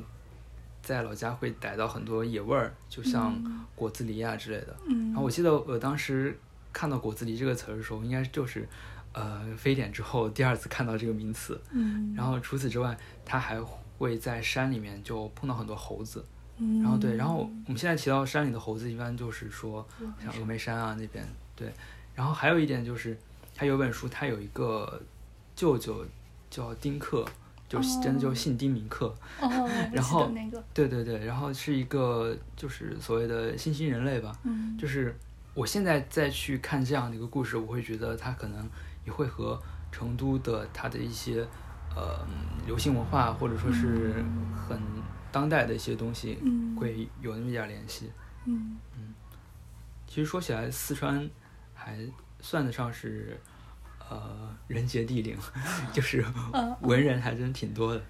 [0.82, 3.36] 在老家会逮到很多野味儿，就像
[3.76, 4.78] 果子狸啊之类的。
[4.88, 6.40] 然后我记得我当时
[6.72, 8.68] 看到果子狸这个词儿的时候，应该就是
[9.14, 11.60] 呃非典之后第二次看到这个名词。
[11.72, 13.60] 嗯，然后除此之外，他还
[13.98, 16.24] 会在山里面就碰到很多猴子。
[16.62, 19.86] 嗯，然后对，然后我们现在提到山里的猴子，一般就是说
[20.24, 21.74] 像峨眉山啊那边，对。
[22.14, 23.18] 然后还有一点就是，
[23.56, 25.02] 他有本书，他有一个
[25.56, 26.06] 舅舅
[26.50, 27.26] 叫丁克，
[27.68, 29.08] 就是真的就姓丁名克。
[29.40, 35.18] 哦，然后那个，对对对，然后是一个就是所谓的新兴人类吧，嗯，就是
[35.54, 38.70] 我现在再去看这样的一个故事，我会觉得他可能
[39.06, 39.60] 也会和
[39.92, 41.48] 成都的他的一些
[41.96, 42.20] 呃
[42.68, 44.24] 流行文化，或者说是
[44.68, 44.80] 很
[45.32, 48.12] 当代的一些东西，嗯会有那么一点联系。
[48.46, 48.78] 嗯
[50.08, 51.30] 其实说起来，四川
[51.74, 51.98] 还
[52.42, 53.40] 算得上是
[54.10, 55.38] 呃人杰地灵，
[55.94, 58.02] 就是嗯文人还真挺多的。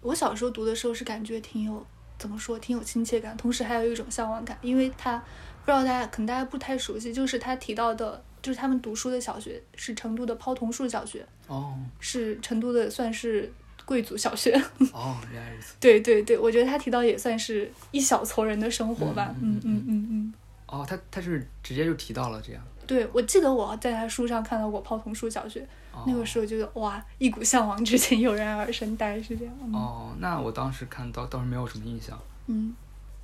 [0.00, 1.84] 我小时候读的时候是感觉挺有
[2.18, 13.52] 怎么说，挺有亲切感，同时还有一种向往感，因为他不知道大家可能大家不太熟悉，就是他提到的，就是他们读书的小学是成都的抛桐树小学，哦是成都的算是
[13.90, 14.52] 贵族小学。
[14.92, 15.74] 哦，原来如此。
[15.82, 19.34] 对对对，我觉得他提到也算是一小撮人的生活吧。
[19.40, 20.34] 嗯嗯嗯嗯。
[20.66, 22.62] 哦，他他是直接就提到了这样。
[22.86, 29.52] 对，我记得我在他书上看到过泡桐树小学，哦、那个时候觉得哇，一股向往之情油然而生，大概是这样。
[29.64, 32.16] 嗯哦，那我当时看到倒是没有什么印象。
[32.46, 32.72] 嗯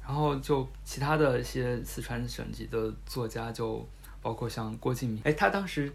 [0.05, 3.89] 然后就其他的一些四川省级的作家，就
[4.21, 5.93] 包括像郭敬明，哎，他当时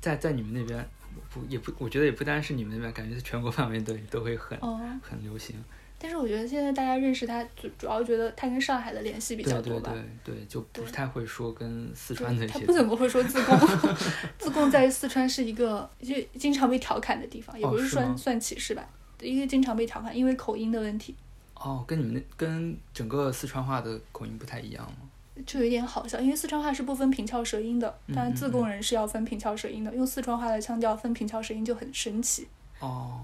[0.00, 0.88] 在在你们那边，
[1.32, 5.56] 不也不，我觉得也不单是你们那边，感觉全国范围都都会很、哦，很流行。
[5.98, 9.92] 但是我觉得现在大家认识他，主主要觉得他跟上海的联系比较多吧。
[9.92, 12.58] 对对对对，就不太会说跟四川的对一些。
[12.58, 13.56] 他不怎么会说自贡，
[14.36, 18.84] 自贡在四川是一个就经常被调侃的地方，也不是算算歧视吧，
[19.20, 21.14] 因为经常被调侃，因为口音的问题，
[21.54, 25.08] 哦，跟你们那跟整个四川话的口音不太一样吗？
[25.46, 26.20] 就有点好笑。
[26.20, 32.48] 因为四川话是不分平翘舌音的，嗯当然自贡人是要分平翘舌音的，用四川话的腔调分平翘舌音就很神奇。
[32.80, 33.20] 哦，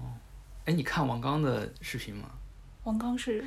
[0.65, 2.29] 哎，你看王刚的视频吗？
[2.83, 3.43] 王刚是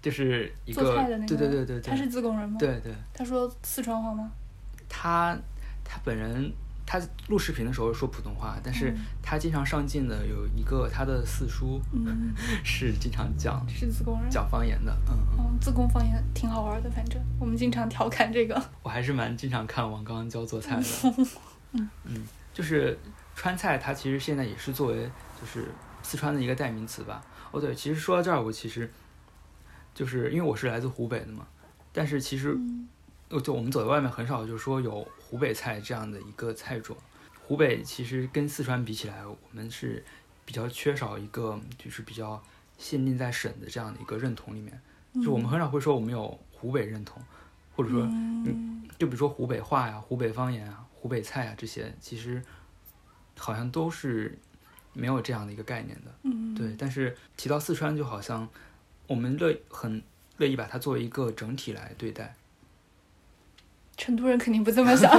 [0.00, 4.30] 就是一个做菜的那个，对对对对对，他是自贡人吗？，对对，他说四川话吗？
[4.88, 5.36] 他
[5.84, 6.50] 他本人
[6.92, 14.28] 他录视频的时候说普通话，但是嗯他经常上镜的有一个他的四叔嗯， 是经常讲 是自贡人。
[14.28, 18.60] 讲方言的，嗯嗯，嗯，自贡方言挺好玩的，反正我们经常调侃这个。
[18.82, 21.28] 我还是蛮经常看王刚教做菜的，
[22.06, 22.98] 嗯就是
[23.36, 25.08] 川菜，它其实现在也是作为
[25.40, 25.68] 就是
[26.02, 27.22] 四川的一个代名词吧。
[27.52, 28.90] 哦对，其实说到这儿，我其实
[29.94, 31.46] 就是因为我是来自湖北的嘛，
[31.92, 32.58] 但是其实
[33.38, 36.96] 就我们走在外面很少就是说有湖北菜这样的一个菜种。
[37.46, 40.02] 湖北其实跟四川比起来，我们是
[40.44, 42.42] 比较缺少一个就是比较
[42.78, 44.80] 限定在省的这样的一个认同里面。
[45.22, 47.22] 就我们很少会说我们有湖北认同，
[47.74, 52.42] 或者说嗯就比如说湖北话呀、湖北方言啊、湖北菜啊这些，其实
[53.36, 54.38] 好像都是
[54.92, 56.14] 没有这样的一个概念的。
[56.22, 58.48] 嗯，对，但是提到四川，就好像
[59.08, 60.00] 我们乐很
[60.36, 62.36] 乐意把它作为一个整体来对待。
[64.00, 65.12] 成都人肯定不这么想。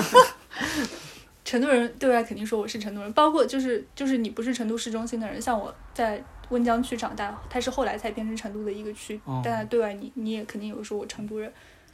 [1.45, 11.51] 成都人对外肯定说我是成都人，包括就是就是你不是成都市中心的人，像我在温江区长大，它是后来才变成成都的一个区，哦但对外你你也肯定有说我成都人，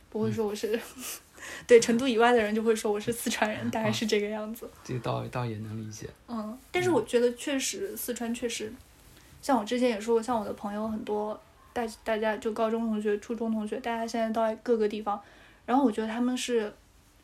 [0.10, 0.80] 不会说我是。
[1.66, 4.70] 对成都以外的人就会说我是四川人，大概是这个样子。
[4.84, 6.10] 这个倒倒也能理解。
[6.28, 8.74] 嗯，但是我觉得确实四川确实，
[9.42, 11.40] 像我之前也说过，像我的朋友很多，
[11.72, 15.22] 大大家就高中同学、初中同学，大家现在都在各个地方，
[15.68, 16.74] 然后我觉得他们是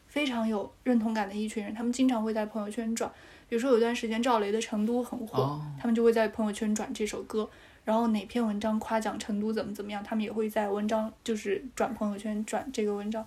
[0.08, 3.12] 非常有认同感的一群人，他们经常会在朋友圈转，
[3.50, 7.50] 比如说有段时间赵雷的《成都》很火，哦他们就会在朋友圈转这首歌。
[7.86, 13.26] 然后哪篇文章夸奖成都怎么怎么样，他们也会在文章就是转朋友圈转这个文章，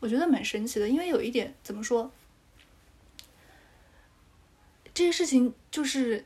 [0.00, 0.88] 我觉得蛮神奇的。
[0.88, 2.10] 因为有一点怎么说，
[4.92, 6.24] 这些事情就是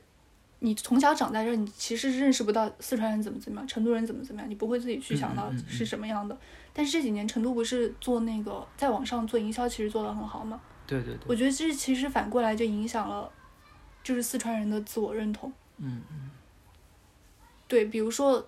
[0.57, 6.35] 你从小长在这儿，你其实认识不到四川人怎么怎么样，成都人怎么怎么样，你不会自己去想到是什么样的。
[6.77, 10.61] 但是这几年成都不是做那个在网上做营销，其实做得很好嘛？
[10.85, 13.27] 对对对，我觉得这其实反过来就影响了
[14.03, 15.51] 就是四川人的自我认同。
[15.77, 16.29] 嗯嗯
[17.67, 18.39] 对，比如说，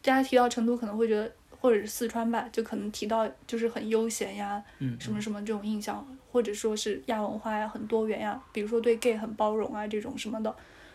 [0.00, 10.54] 大家提到成都可能会觉得，或者是四川吧，就可能提到就是很悠闲呀，嗯，什么什么这种印象，或者说是亚文化呀，很多元呀，比如说对 gay 很包容啊这种什么的，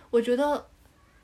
[0.09, 0.65] 我觉得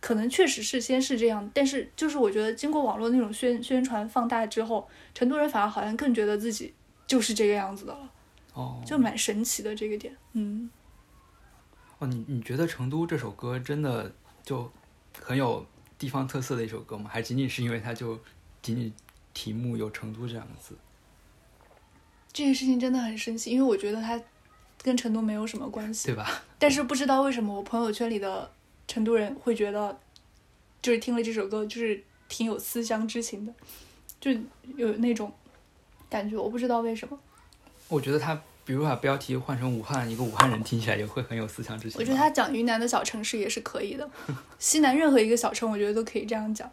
[0.01, 6.73] 可能确实是先是这样，但是就是我觉得经过网络那种宣宣传放大之后，成都人反而好像更觉得自己
[7.07, 8.11] 就是这个样子的了，
[8.53, 10.69] 哦，就蛮神奇的这个点，嗯。
[11.99, 14.11] 哦，你你觉得《成都》这首歌真的
[14.43, 14.71] 就
[15.21, 15.63] 很有
[15.99, 17.07] 地方特色的一首歌吗？
[17.07, 18.19] 还仅仅是因为它就
[18.63, 18.91] 仅仅
[19.35, 20.75] 题目有“成都”这两个字？
[22.33, 24.19] 这件事情真的很神奇，因为我觉得它
[24.81, 26.41] 跟成都没有什么关系，对吧？
[26.57, 28.51] 但是不知道为什么我朋友圈里的
[28.91, 29.97] 成都人会觉得，
[30.81, 33.53] 就是听了这首歌就是挺有思乡之情的，
[34.19, 34.29] 就
[34.75, 35.31] 有那种
[36.09, 37.17] 感觉，我不知道为什么。
[37.87, 41.97] 我觉得他，比如把标题换成武汉，一个武汉人听起来也会很有思乡之情。
[42.01, 44.09] 我觉得他讲云南的小城市也是可以的，
[44.59, 46.69] 西南任何一个小城，我觉得都可以这样讲。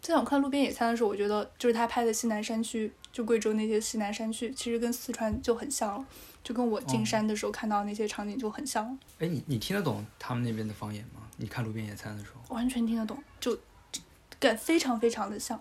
[0.00, 6.06] 在我看路边野餐的时候，我觉得就是他拍的西南山区，就贵州那些西南山区，其实跟四川就很像了，
[6.42, 11.27] 就跟我进山的时候看到那些场景就很像了，哎，你你听得懂他们那边的方言吗？
[11.38, 13.58] 你看路边野餐的时候，完全听得懂，就
[14.38, 15.58] 感非常非常的像。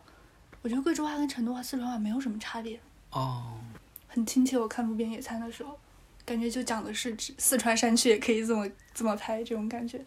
[0.62, 2.78] 我觉得贵州话跟成都话、四川话没有什么差别，
[3.12, 3.60] 哦，
[4.08, 4.58] 很亲切。
[4.58, 5.80] 我看路边野餐的时候，
[6.26, 10.04] 感觉就讲的是指四川山区也可以这么这么拍这种感觉。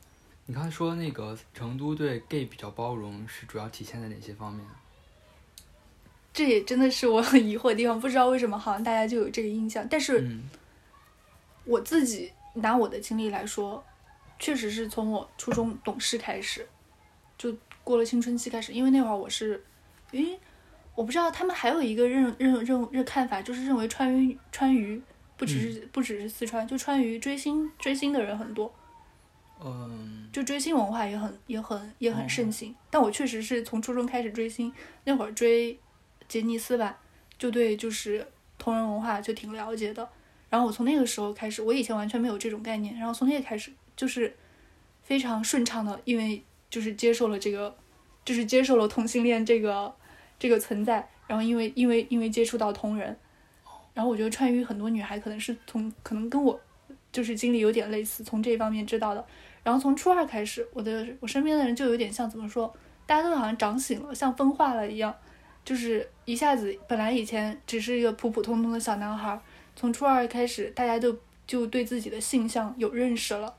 [0.47, 4.67] 你刚才说那个成都对 gay 比较包容，是主要体现在哪些方面？
[6.33, 9.87] 这也真的是我很疑惑的地方，不知道为什么好像大家就有这个印象。
[9.89, 10.43] 但是嗯
[11.65, 13.83] 我自己拿我的经历来说，
[14.41, 16.67] 确实是从我初中懂事开始，
[17.39, 19.63] 就过了青春期开始，因为那会儿我是，
[20.11, 20.37] 因为
[20.97, 25.01] 我不知道他们还有一个认认认认看法，就是认为川渝川渝
[25.37, 28.75] 不只是、不只是四川，就川渝追星追星的人很多，
[29.63, 32.75] 嗯就追星文化也很也很也很盛行。
[32.91, 34.73] 但我确实是从初中开始追星，
[35.05, 35.79] 那会儿追
[36.29, 36.99] 杰尼斯吧，
[37.37, 38.27] 就对就是
[38.59, 40.09] 同人文化就挺了解的。
[40.49, 44.35] 然后我从那个时候开始，我以前完全没有这种概念，然后从那个开始就是
[45.03, 47.77] 非常顺畅的，因为就是接受了这个，
[48.25, 49.95] 就是接受了同性恋这个
[50.39, 53.15] 这个存在，然后因为因为因为接触到同人，
[53.93, 56.59] 然后我觉得川渝很多女孩可能是从可能跟我
[57.13, 59.23] 就是经历有点类似，从这方面知道的。
[59.63, 65.15] 然后从初二开始，我的我身边的人就有点像怎么说，大家都好像长醒了，像分化了一样，
[65.63, 69.39] 就是一下子本来以前只是一个普普通通的小男孩，
[69.77, 71.15] 从初二开始，大家都
[71.47, 73.55] 就对自己的性向有认识了，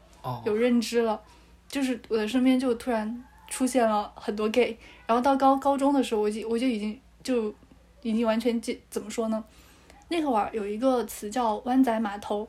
[0.46, 1.20] 有认知了，
[1.68, 7.54] 就是我的身边就突然出现了很多 gay，然后到高高中的时候，我就我就已经就
[8.02, 9.44] 已经完全记怎么说呢？
[10.10, 12.48] 那会儿有一个词叫“湾仔码头”，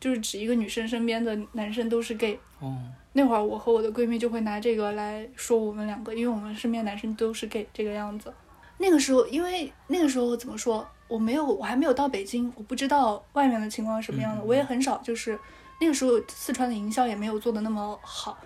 [0.00, 2.38] 就是指一个女生身边的男生都是 gay。
[2.58, 2.76] 哦，
[3.12, 8.32] 那会儿我和我的闺蜜就会拿这个来说我们两个，因为我们身边男生都是 gay 这个样子。
[8.78, 15.38] 那个时候，因为那个时候怎么说，我没有，我还没有到北京，我不知道外面的情况是什么样的，嗯我也很少就是
[15.80, 18.38] 那个时候四川的营销也没有做的那么好，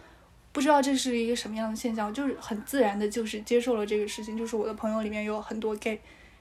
[0.53, 6.01] 不知道这是一个什么样的现象，就是很自然的，就是接受了这个事情，就是我的朋友里面有很多 gay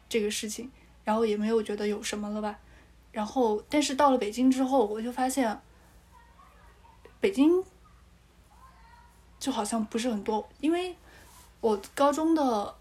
[0.10, 0.72] 这个事情，
[1.04, 2.58] 然后也没有觉得有什么了吧。
[3.12, 5.60] 然后，但是到了北京之后，我就发现，
[7.20, 7.64] 北京
[9.40, 10.96] 就好像不是很多，因为
[11.62, 12.76] 我高中的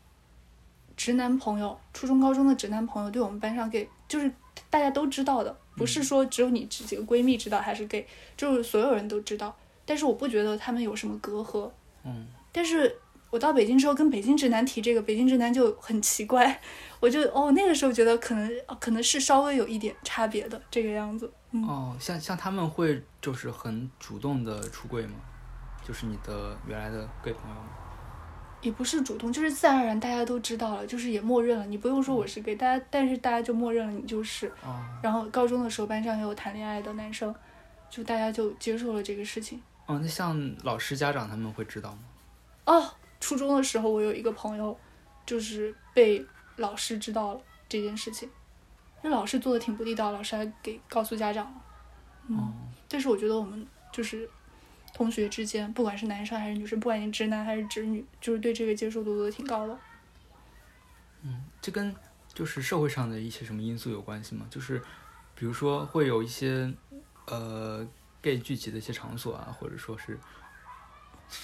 [0.97, 4.31] 直男朋友，初中、高中的直男朋友，对我们班上 gay 就是
[4.69, 9.57] 大家都知道的，不是说只有你这几个闺蜜知道还是 gay，就是所有人都知道。
[9.85, 11.71] 但是我不觉得他们有什么隔阂。
[12.05, 12.97] 嗯，但是
[13.31, 16.61] 我到北京之后，跟北京直男提这个，北京直男就很奇怪，
[17.01, 21.31] 我就哦那个时候觉得可能哦可能是稍微有一点差别的这个样子。
[21.53, 25.15] 嗯，哦，像像他们会就是很主动的出柜吗？
[25.87, 27.69] 就是你的原来的 gay 朋友吗？
[28.67, 34.49] 也不是主动，就是自然而然大家都知道了，就是也默认了，你不用说我是 gay，大家但是大家就默认了你就是。
[34.65, 37.33] 哦，然后高中的时候班上也有谈恋爱的男生，
[37.89, 39.63] 就大家就接受了这个事情。
[39.87, 41.99] 哦，那像老师、家长他们会知道吗？
[42.65, 44.77] 哦，初中的时候我有一个朋友，
[45.25, 46.27] 就是被
[46.57, 48.29] 老师知道了这件事情，
[49.01, 51.63] 那老师做的挺不地道，老师还给告诉家长了。
[52.27, 52.53] 嗯，哦，
[52.89, 54.29] 但是我觉得我们就是
[54.97, 59.79] 同学之间，不管是男生还是女生，不管你直男还是直女，就是对这个接受度都挺高的。
[61.21, 61.95] 嗯，这跟
[62.33, 64.47] 就是社会上的一些什么因素有关系吗？
[64.49, 64.81] 就是
[65.35, 66.73] 比如说会有一些
[67.27, 67.87] 呃
[68.23, 70.19] gay 聚集的一些场所啊，或者说是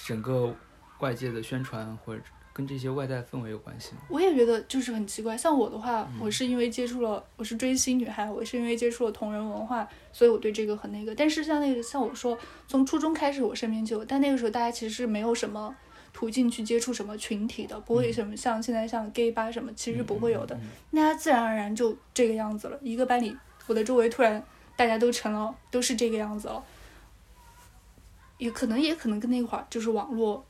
[0.03, 0.55] 整个
[0.97, 4.01] 外界的宣传或者跟这些外在氛围有关系吗？
[4.09, 5.35] 我也觉得就是很奇怪。
[5.35, 11.15] 像我的话，嗯我是因为接触了，我是追星女孩，我是因为接触了同人文化，所以我对这个很那个。
[11.15, 12.37] 但是像那个像我说，
[12.67, 15.75] 从初中开始我身边就有，但那个时候大家其实是没有什么
[16.13, 20.55] 途径去接触什么群体的，不会什么像现在像 gay 吧什么，其实不会有的。
[20.91, 22.77] 那他自然而然就这个样子了。
[22.83, 23.35] 一个班里，
[23.65, 24.43] 我的周围突然
[24.75, 26.63] 大家都成了都是这个样子了，
[28.37, 30.45] 也可能也可能跟那会儿就是网络，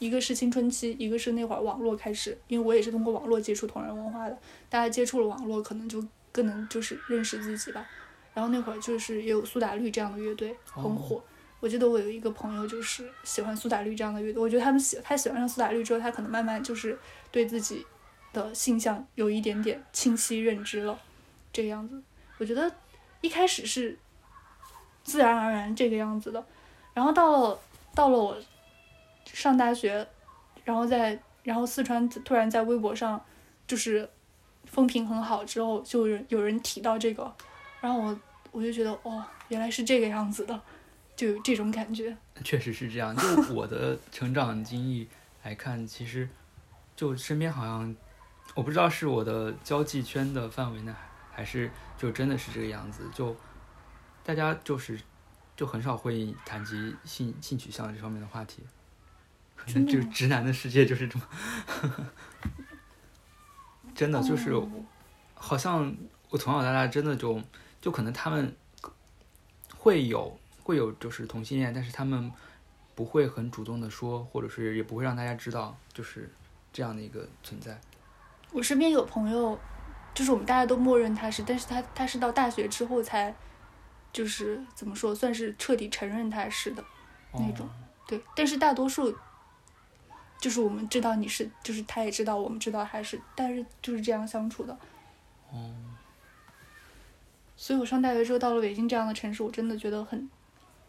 [0.00, 4.36] 一个是青春期，一个是那会儿网络开始，因为我也是通过网络接触同人文化的，
[4.68, 7.86] 大家接触了网络，可能就更能就是认识自己吧。
[8.34, 11.22] 然后那会儿就是也有苏打绿这样的乐队很火。
[11.60, 16.98] 我记得我有一个朋友就是喜欢苏打绿这样的乐队，我觉得他们喜他喜欢上苏打绿之后，他可能慢慢就是
[17.30, 17.84] 对自己
[18.32, 20.98] 的性向有一点点清晰认知了，
[21.52, 22.02] 这个样子。
[22.38, 22.72] 我觉得
[23.20, 23.98] 一开始是
[25.04, 26.42] 自然而然这个样子的，
[26.94, 27.60] 然后到了
[27.94, 28.38] 到了我
[29.32, 30.06] 上大学，
[30.64, 33.22] 然后在然后四川突然在微博上
[33.66, 34.08] 就是
[34.64, 37.34] 风评很好之后，就有人有人提到这个，
[37.80, 38.20] 然后我
[38.52, 40.60] 我就觉得哦，原来是这个样子的，
[41.16, 42.16] 就有这种感觉。
[42.44, 43.16] 确实是这样。
[43.16, 45.08] 就我的成长经历
[45.42, 46.28] 来看，其实
[46.96, 47.94] 就身边好像，
[48.54, 50.96] 我不知道是我的交际圈的范围呢，
[51.30, 53.04] 还是就真的是这个样子。
[53.14, 53.36] 就
[54.24, 55.00] 大家就是
[55.56, 58.62] 就很少会谈及性性取向这方面的话题，
[59.66, 61.24] 可能就直男的世界就是这么，
[63.94, 64.68] 真的就是哦
[65.34, 65.94] 好像
[66.28, 67.40] 我从小到大真的就
[67.80, 68.54] 就可能他们
[69.76, 72.30] 会有会有就是同性恋，但是他们
[72.94, 76.30] 不会很主动的说，或者是也不会让大家知道，就是
[76.72, 77.80] 这样的一个存在。
[78.52, 79.58] 我身边有朋友，
[80.12, 83.34] 就是我们大家都默认他是，但是他他是到大学之后才，
[84.12, 86.84] 就是怎么说，算是彻底承认他是的。
[87.32, 87.70] 那种哦
[88.08, 89.16] 对，但是大多数，
[90.40, 94.76] 就是我们知道你是，就是他也知道，我们知道他是，但是就是这样相处的。
[95.50, 95.74] 哦，
[97.56, 100.28] 所以我上大学之后到了北京这样的城市，我真的觉得很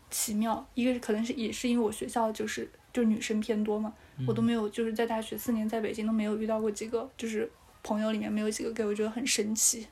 [0.10, 0.66] 奇妙。
[0.74, 3.94] 一个是可能是也是因为我学校就是就是女生偏多嘛，
[4.26, 7.52] 我都没有就是在大学四年在北京都没有遇到过几个，就是
[7.84, 9.88] 朋友里面没有几个给我觉得很神奇。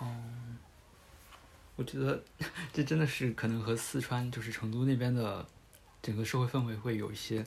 [0.00, 0.06] 哦
[1.76, 2.20] 我觉得
[2.72, 5.46] 这真的是可能和四川就是成都那边的
[6.02, 7.44] 整个社会氛围会有一些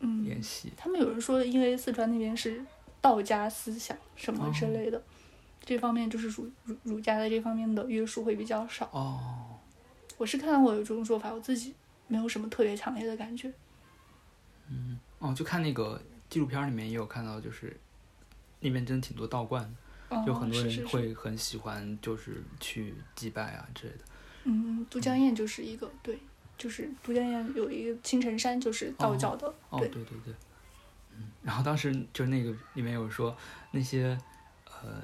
[0.00, 0.72] 嗯，联系。
[0.76, 2.64] 他们有人说，因为四川那边是
[3.00, 5.02] 道家思想什么之类的，
[5.64, 8.88] 这方面就是儒儒儒家的这方面的约束会比较少。
[8.92, 9.58] 哦，
[10.16, 11.74] 我是看到过有这种说法，我自己
[12.06, 13.52] 没有什么特别强烈的感觉。
[14.70, 17.76] 嗯哦，就看那个纪录片里面也有看到，就是
[18.60, 19.74] 那边真的挺多道观
[20.24, 24.00] 就很多人会很喜欢，就是去祭拜啊之类的。
[24.44, 26.18] 嗯，都江堰就是一个对，
[26.58, 29.46] 就是都江堰有一个青城山，就是道教的。
[29.70, 30.34] 哦，对对对对，
[31.16, 33.34] 嗯，然后当时就那个里面有说
[33.70, 34.18] 那些
[34.66, 35.00] 呃，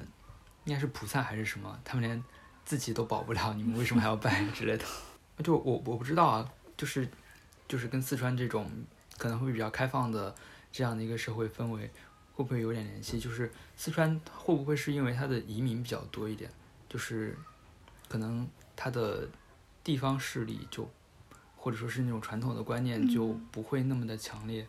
[0.65, 2.23] 应该是菩萨还是什么，他们连
[2.65, 4.85] 自己都保不了，你们为什么还要拜之类的？
[5.43, 7.07] 就我我不知道啊，就是
[7.67, 8.69] 就是跟四川这种
[9.17, 10.33] 可能会比较开放的
[10.71, 11.89] 这样的一个社会氛围，
[12.33, 13.19] 会不会有点联系？
[13.19, 16.49] 就是四川会不会是因为它的移民比较多一点，
[16.87, 17.37] 就是
[18.07, 19.27] 可能它的
[19.83, 20.89] 地方势力就
[21.65, 24.67] 或者说是那种传统的观念就嗯不会那么的强烈，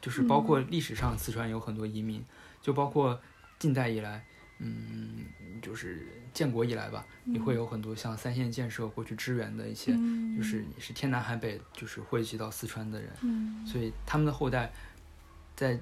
[0.00, 2.24] 就是包括历史上四川有很多移民，
[2.62, 3.20] 就包括
[3.58, 4.24] 近代以来，
[4.60, 5.24] 嗯，
[5.60, 14.72] 就是建国以来吧，也会有很多像三线建设过去支援的一些，嗯，就是也是天南海北，就是汇集到四川的人，嗯，所以他们的后代
[15.56, 15.76] 在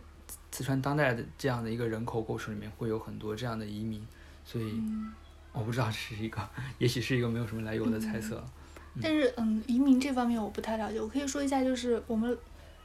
[0.51, 4.03] 四川当代的这样的一个人口构成里面会有很多这样的移民，
[4.42, 5.12] 所以嗯。
[5.53, 8.45] 我不知道这是一个，也许是一个没有什么来由的猜测。
[9.03, 12.37] 但是嗯，移民这方面我不太了解，我可以说一下，就是我们，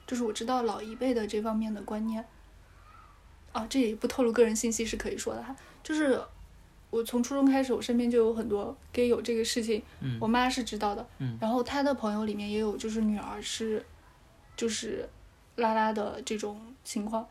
[0.06, 2.26] 就是我知道老一辈的这方面的观念。
[3.52, 5.54] 啊，这也不透露个人信息是可以说的哈。
[5.84, 6.18] 就是
[6.90, 13.86] 我从初中开始，我身边就有很多 gay 有这个事情，嗯我妈是知道的，嗯然后她的朋友里面也有，就是女儿是，
[14.56, 15.10] 就是
[15.56, 17.28] 拉拉的这种情况。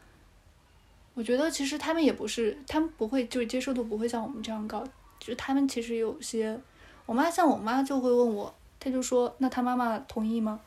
[1.15, 4.85] 我觉得其实他们也不是，他们不会就是接受度不会像我们这样高，
[5.19, 6.59] 就是他们其实有些，
[7.07, 10.59] 我妈像我妈就会问我，她就说那他妈妈同意吗？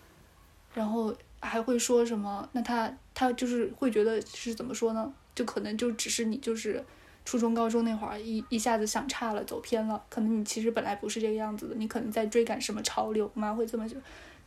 [0.74, 2.48] 然后还会说什么？
[2.54, 5.14] 那他他就是会觉得是怎么说呢？
[5.36, 6.84] 就可能就只是你就是
[7.26, 14.02] 初中高中那会儿一一下子想差了走偏了，可能你其实本来不是这个样子的，你可能在追赶什么潮流，我妈会这么觉得。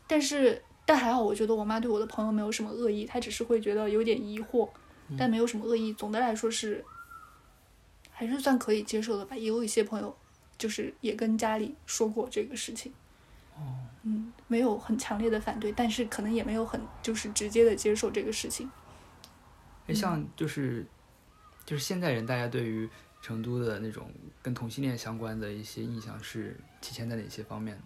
[0.06, 4.68] 但是但还好，我觉得我妈对我的朋友没有什么恶意，她只是会觉得有点疑惑，
[5.18, 5.92] 但没有什么恶意。
[5.92, 6.84] 总的来说是
[8.10, 9.36] 还是算可以接受的吧。
[9.36, 10.16] 也有一些朋友
[10.56, 12.92] 就是也跟家里说过这个事情。
[14.02, 18.70] 嗯，没有很强烈的反对，但是可能也没有很就是直接的接受这个事情。
[19.86, 20.86] 哎，像就是
[21.64, 22.88] 就是现代人，大家对于
[23.20, 24.10] 成都的那种
[24.42, 27.76] 跟同性恋相关的一些印象是体现在哪些方面？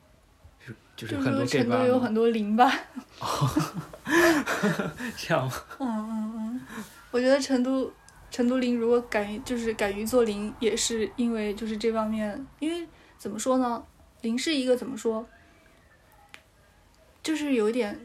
[0.63, 2.71] 是就是很多成都有很多零吧。
[5.17, 5.53] 这样吗？
[5.79, 6.61] 嗯嗯嗯，
[7.11, 7.91] 我觉得成都
[8.31, 13.83] 成都零如果敢于就是敢于做零，也是因为就是这方面，因为怎么说呢，
[14.21, 15.27] 零是一个怎么说，
[17.31, 17.97] 就是有一点，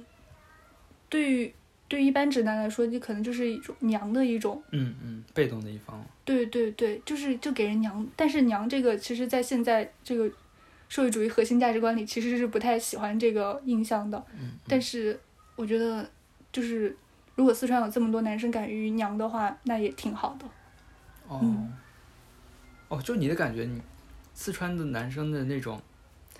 [1.10, 1.52] 对于
[1.88, 6.00] 对于一般直男来说，你可能就是一种娘的一种，嗯嗯，被动的一方。
[6.24, 10.32] 对对对，就是就给人娘，但是娘这个其实在现在这个
[10.90, 14.24] 社会主义核心价值观里，其实是不太喜欢这个印象的。
[14.40, 15.20] 嗯，但是
[15.56, 16.08] 我觉得，
[16.52, 16.96] 就是
[17.34, 20.46] 如果四川有这么多男生敢于娘的话，那也挺好的。
[21.28, 21.74] 哦，嗯
[22.90, 23.82] 哦，就你的感觉，你
[24.36, 25.82] 四川的男生的那种，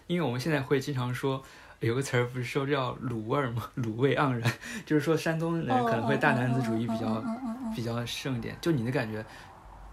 [0.06, 1.44] 因为我们现在会经常说。
[1.80, 3.70] 有个词儿不是说叫“卤味儿”吗？
[3.78, 4.52] 卤味盎然，
[4.86, 7.24] 就是说山东人可能会大男子主义比较
[7.76, 8.58] 比较盛一点。
[8.62, 9.24] 就你的感觉，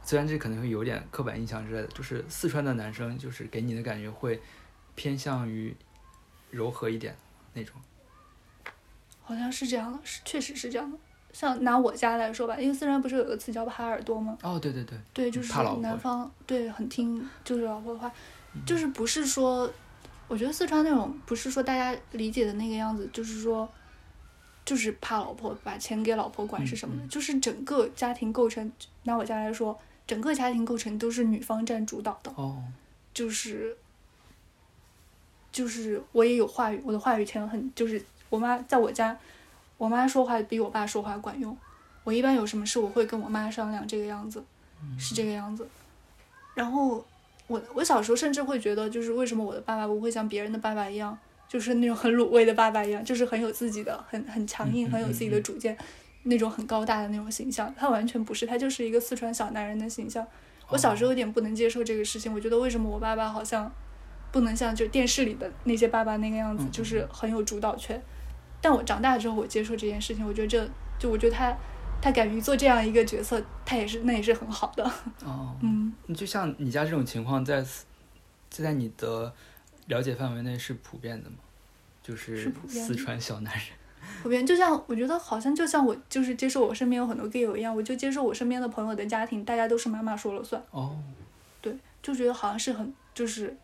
[0.03, 4.41] 虽然这可能会有点刻板印象之类的，就是四川的男生，就是给你的感觉会
[4.95, 5.74] 偏向于
[6.51, 7.14] 柔和一点
[7.53, 7.76] 那种。
[9.22, 10.97] 好像是这样的，是确实是这样的。
[11.33, 14.37] 像拿我家来说吧，因为四川不是有个词叫耙耳朵吗？
[14.43, 18.11] 哦，对对对，对，就是南方对很听就是老婆的话，
[18.55, 19.72] 嗯就是不是说，
[20.33, 23.70] 我觉得四川那种不是说大家理解的那个样子，就是说，
[24.64, 28.72] 就是怕老婆把钱给老婆管是什么的，就是整个家庭构成，
[29.03, 32.64] 拿我家来说，整个家庭构成都是女方占主导的，哦，
[33.12, 33.76] 就是
[35.53, 39.14] 就是我也有话语，我的话语权很，就是我妈在我家，
[39.76, 41.55] 我妈说话比我爸说话管用。
[42.05, 44.43] 我一般有什么事，我会跟我妈商量，这个样子，
[44.99, 45.68] 是这个样子。
[46.55, 47.05] 然后
[47.53, 55.76] 我我小时候甚至会觉得，就是为什么我的爸爸不会像别人的爸爸一样，就是那种很鲁味的爸爸一样，就是很有自己的、很很强硬、很有自己的主见，
[56.22, 57.72] 那种很高大的那种形象。
[57.76, 60.26] 他完全不是，他就是一个四川小男人的形象。
[60.70, 63.70] 我小时候有点不能接受这个事情，我觉得为什么我爸爸好像
[64.30, 68.03] 不能像就电视里的那些爸爸那个样子嗯，就是很有主导权。
[68.62, 70.66] 但我长大之后，我接受这件事情，我觉得这
[70.98, 71.55] 就我觉得他
[72.03, 74.84] 他敢于做这样一个角色，他也是那也是很好的。
[75.24, 77.62] 哦， 嗯，就像你家这种情况在，
[78.50, 79.32] 在在你的
[79.86, 81.36] 了解范围内是普遍的吗？
[82.03, 83.64] 就是四川小男人。
[84.20, 90.98] 普遍就像我觉得好像就像我就是接受我身边有很多 gay 友一样，我就接受我身边的朋友的家庭，大家都是妈妈说了算，哦，
[91.61, 91.72] 对，
[92.03, 93.57] 就觉得好像是很就是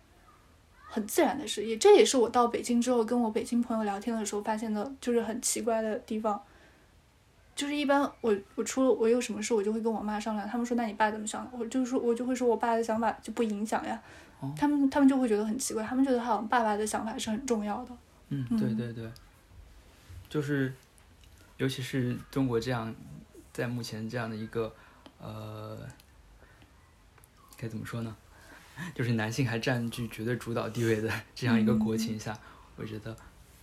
[0.88, 1.64] 很自然的事。
[1.66, 6.40] 也这也是我到北京之后跟我北京朋友聊天的时候发现的，就是很奇怪的地方。
[7.58, 11.50] 就是一般我我出了我有什么事，我就会跟我妈商量，他们说那你爸怎么想的？
[11.58, 14.00] 我就说我就会说我爸的想法就不影响呀。
[14.38, 17.90] 哦他们他们就会觉得很奇怪，他们觉得好像爸爸的想法是很重要的。
[18.28, 19.10] 嗯，嗯对对对，
[20.28, 20.72] 就是，
[21.56, 22.94] 尤其是中国这样，
[23.52, 24.72] 在目前这样的一个
[25.20, 25.76] 呃，
[27.56, 28.16] 该怎么说呢？
[28.94, 32.38] 就是男性还占据绝对主导地位的这样一个国情下，
[32.76, 33.16] 我觉得，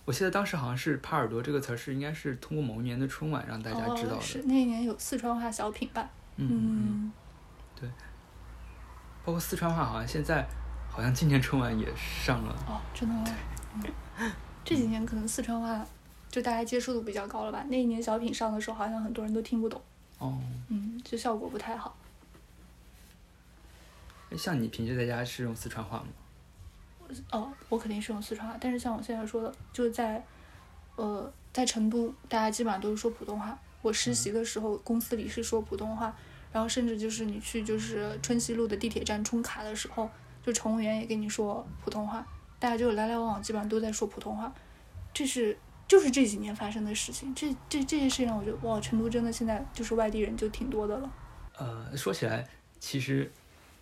[0.06, 4.16] 我记得当时好像是“耙耳朵”这个词儿是应该是通过某一年的春晚让大家知道的。
[4.16, 6.08] 哦、是那一年有四川话小品吧？
[6.36, 7.12] 嗯嗯，
[7.82, 7.92] 嗯，
[9.24, 10.46] 包括四川话，好像现在
[10.88, 12.54] 好像今年春晚也上了。
[12.68, 13.24] 哦，真的吗？
[13.74, 14.32] 嗯，
[14.64, 15.84] 这几年可能四川话
[16.30, 17.64] 就大家接触度比较高了吧？
[17.68, 19.82] 那一年小品上的时候，好像很多人都听不懂，
[20.18, 20.38] 哦，
[20.68, 21.96] 嗯，就效果不太好。
[24.30, 26.06] 哎像你平时在家是用四川话吗？
[27.30, 30.24] 哦，我肯定是用四川话，但是像我现在说的，就是在
[30.96, 33.58] 呃在成都，大家基本上都是说普通话。
[33.82, 36.14] 我实习的时候，公司里是说普通话，
[36.52, 40.10] 然后甚至就是你去就是春熙路的地铁站充卡的时候，
[40.42, 42.26] 就乘务员也跟你说普通话，
[42.58, 44.52] 大家就来来往往基本上都在说普通话。
[45.14, 51.10] 这是就是这几年发生的事情，这这这些事情让我觉得哇，成都真的现在就是外地人就挺多的了。
[51.56, 52.46] 呃，说起来，
[52.80, 53.30] 其实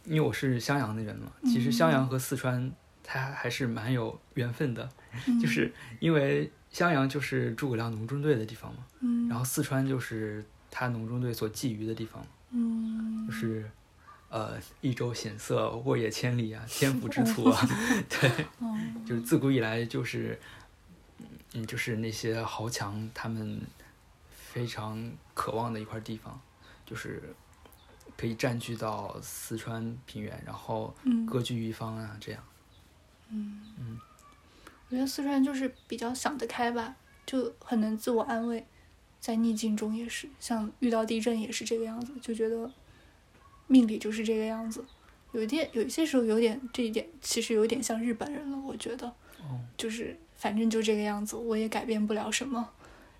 [0.04, 2.70] 因为我是襄阳的人嘛，嗯其实襄阳和四川
[3.04, 4.88] 它还是蛮有缘分的，
[5.28, 13.70] 嗯、就是因为襄阳就是诸葛亮农中队的地方嘛，嗯，然后四川就是他农中队所觊觎的地方，嗯，就是
[14.30, 17.68] 呃益州险塞，沃野千里啊，天府 之徒啊，
[18.08, 18.30] 对，
[18.60, 20.40] 嗯就是自古以来就是，
[21.52, 23.60] 嗯，就是那些豪强他们
[24.30, 26.40] 非常渴望的一块地方，
[26.86, 27.22] 就是
[28.16, 31.24] 可以占据到四川平原，然后嗯。
[31.26, 32.42] 割据一方啊，这样。
[33.30, 33.98] 嗯嗯，
[34.88, 36.94] 我觉得四川人就是比较想得开吧，
[37.26, 38.64] 就很能自我安慰，
[39.20, 42.70] 在逆境中也是，像遇到地震也是这个样子，就觉得
[43.66, 44.84] 命里就是这个样子。
[45.32, 48.58] 有一点，有一些时候有点这一点，其实有点像日本人了。
[48.58, 49.08] 我觉得，
[49.40, 52.70] 哦，就是反正就这个样子，我也改变不了什么，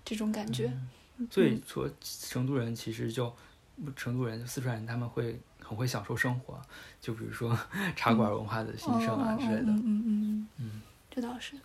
[0.05, 0.71] 这种感觉。
[1.29, 3.33] 所以说成都人其实就
[3.95, 5.37] 成都人就四川人他们会
[5.67, 6.61] 很会享受生活，
[7.01, 7.57] 就比如说
[7.95, 9.71] 茶馆文化的兴盛啊之类的。
[9.71, 11.57] 嗯嗯嗯嗯，这倒是。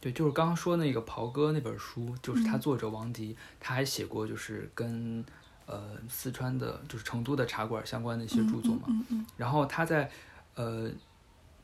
[0.00, 5.24] 对，就是刚刚说那个《袍哥》那本书，就是他作者王迪，他还写过就是跟
[5.66, 8.88] 呃四川的，就是成都的茶馆相关的一些著作嘛。
[9.36, 10.10] 然后他在
[10.56, 10.90] 呃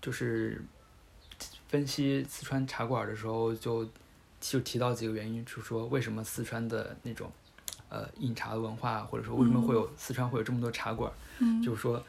[0.00, 0.64] 就是
[1.66, 3.88] 分析四川茶馆的时候就，
[4.40, 7.32] 就提到几个原因，就说为什么四川的那种
[7.88, 12.02] 呃饮茶的文化，或者说为什么会有四川会有这么多茶馆，嗯，就是说，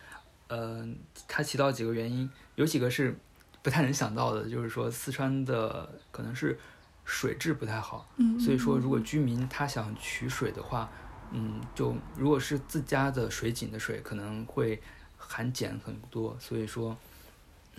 [0.48, 0.88] 呃，
[1.28, 3.18] 他提到几个原因，有几个是
[3.62, 6.58] 不太能想到的，就是说四川的可能是
[7.06, 10.90] 水质不太好，嗯，所以说如果居民他想取水的话，
[11.32, 14.82] 嗯，就如果是自家的水井的水，可能会
[15.18, 16.98] 含碱很多，所以说。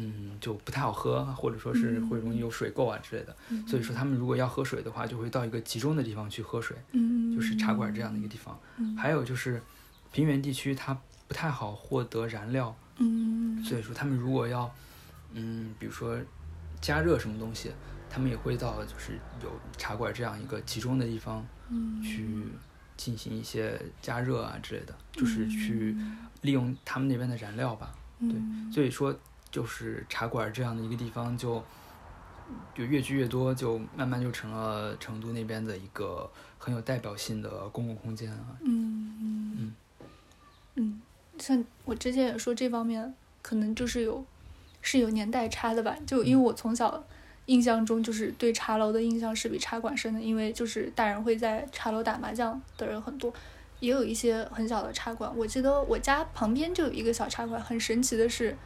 [0.02, 3.36] 嗯，就不太好喝，或者说是会容易有水垢啊之类的。
[3.50, 8.58] 嗯所以说，他们如果要喝水的话，就会到一个集中的地方去喝水，嗯，就是茶馆这样的一个地方。
[8.78, 9.62] 嗯还有就是
[10.12, 10.96] 平原地区它
[11.28, 14.72] 不太好获得燃料，嗯，所以说他们如果要，
[15.34, 16.18] 嗯，比如说
[16.80, 17.70] 加热什么东西，
[18.08, 22.44] 他们也会到就是有茶馆这样一个集中的地方嗯去
[22.96, 25.96] 进行一些加热啊之类的，就是去
[26.40, 27.92] 利用他们那边的燃料吧。
[28.18, 29.16] 对嗯所以说，
[29.50, 31.62] 就是茶馆这样的一个地方就。
[32.74, 36.28] 就越聚越多，就慢慢就成了成都那边的一个
[36.58, 38.58] 很有代表性的公共空间啊。
[38.62, 39.74] 嗯嗯
[40.74, 41.00] 嗯，
[41.38, 44.24] 像我之前也说这方面可能就是有
[44.82, 47.04] 是有年代差的吧，就因为我从小
[47.46, 53.32] 印象中就是对茶楼的印象是比茶馆深的，因为就是大人会在茶楼打麻将的人很多，
[53.78, 55.32] 也有一些很小的茶馆。
[55.36, 58.56] 我记得我家旁边就有一个小茶馆，很神奇的是，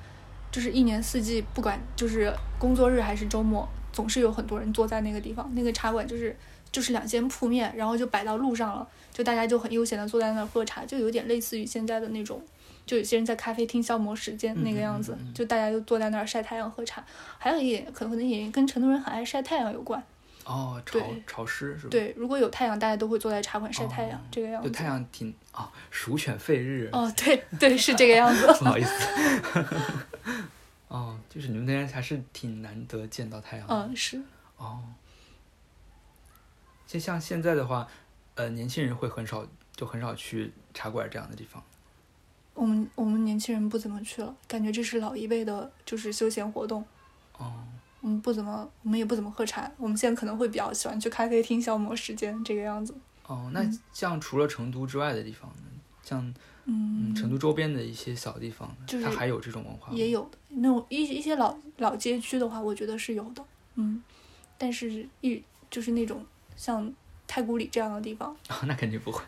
[0.54, 5.50] 就是一年四季不管就是工作日还是周末，总是有很多人坐在那个地方。
[5.52, 6.36] 那个茶馆就是
[6.70, 12.40] 就是两间铺面，然后就摆到路上了，就大家就很悠闲的坐在那儿喝茶，就有点类似于现在的那种，
[12.86, 17.04] 就有些人在咖啡厅消磨时间那个样子，嗯嗯嗯嗯就大家就坐在那儿晒太阳喝茶。
[17.36, 20.00] 还有一点可能也跟成都人很爱晒太阳有关。
[20.44, 21.88] 哦，潮潮湿是吧？
[21.90, 24.68] 对，如果有太阳，大家都会坐在茶馆晒太阳，哦这个样子。
[24.68, 26.88] 就，太阳挺啊，鼠犬吠日。
[26.92, 28.46] 哦，对对，是这个样子。
[28.60, 29.64] 不好意思。
[30.88, 33.74] 哦，就是你们那边还是挺难得见到太阳的。
[33.74, 34.22] 嗯，是。
[34.56, 34.82] 哦。
[36.86, 37.88] 就像现在的话，
[38.34, 41.62] 呃，年轻人会很少，就很少去茶馆这样的地方。
[42.52, 46.84] 我们我们年轻人不怎么去了，感觉这是老一辈的，就是休闲活动。
[47.38, 47.64] 哦，
[48.00, 49.68] 我们不怎么，我们也不怎么喝茶。
[49.76, 52.94] 我们现在可能会比较喜欢去咖啡厅消磨时间，这个样子。
[53.26, 55.62] 哦，那像除了成都之外的地方呢？
[56.04, 56.32] 像
[56.66, 59.92] 嗯，嗯，成都周边的一些小地方，就是它还有这种文化？
[59.92, 63.44] 也有的那种一一些老老街区的话，我觉得是有的。
[63.76, 64.02] 嗯，
[64.56, 66.24] 但是一就是那种
[66.56, 66.92] 像
[67.26, 69.20] 太古里这样的地方哦， 那肯定不会。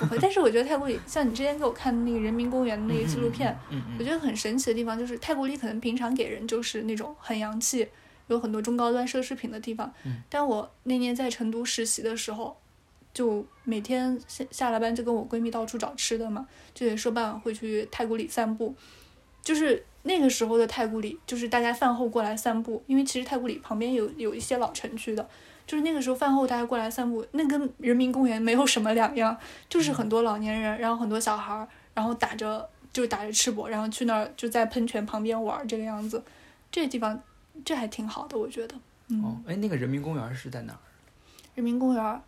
[0.00, 0.18] 不会。
[0.20, 7.88] 但是我觉得太古里，像你之前给我看的那个人民公园的那个纪录片，嗯嗯，我觉得很神奇的地方就是太古里可能平常给人就是那种很洋气，
[8.28, 9.90] 有很多中高端奢侈品的地方。
[10.04, 12.56] 嗯但我那年在成都实习的时候，
[13.16, 18.74] 就每天下下了班就跟我闺蜜到处找吃的嘛，就得说傍晚会去太古里散步。
[19.42, 25.26] 就是那个时候的太古里，就是大家饭后过来散步，因为其实太古里旁边有有一些老城区的。
[25.66, 29.34] 就是那个时候饭后大家过来散步，那跟人民公园没有什么两样，
[29.68, 36.22] 就是很多老年人，然后很多小孩儿，然后打着就打着赤膊，然后去那儿就在喷泉旁边玩儿这个样子，
[36.70, 37.20] 这个地方
[37.64, 38.76] 这还挺好的，我觉得。
[39.08, 40.78] 嗯，哦，哎，那个人民公园是在哪儿？
[41.54, 42.20] 人民公园儿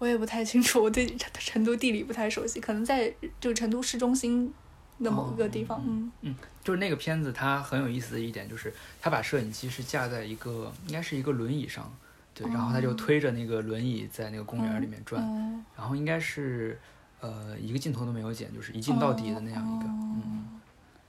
[0.00, 4.52] 我也不太清楚，我对成都地理不太熟悉，可能在就成都市中心
[4.98, 5.78] 的某一个地方。
[5.78, 11.90] 哦嗯就是那个片子，它很有意思的一点就是，他把摄影机是架在一个应该是一个轮椅上，
[12.34, 16.78] 对，然后他就哦推着那个轮椅在那个公园里面转，嗯然后应该是
[17.20, 20.59] 呃一个镜头都没有剪，就是一镜到底的那样一个，哦嗯，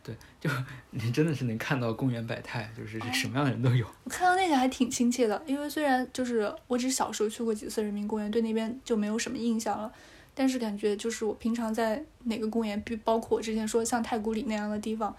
[0.04, 0.50] 对，就
[0.90, 3.86] 你真的是能看到公园百态，就是什么样的人都有。
[4.04, 9.92] 我看到那个还挺亲切的，因为虽然就是我只小时候去过几次人民公园，对那边就没有什么印象了，
[10.34, 15.16] 但是感觉就是我平常在哪个公园，比包括我之前说像太古里那样的地方，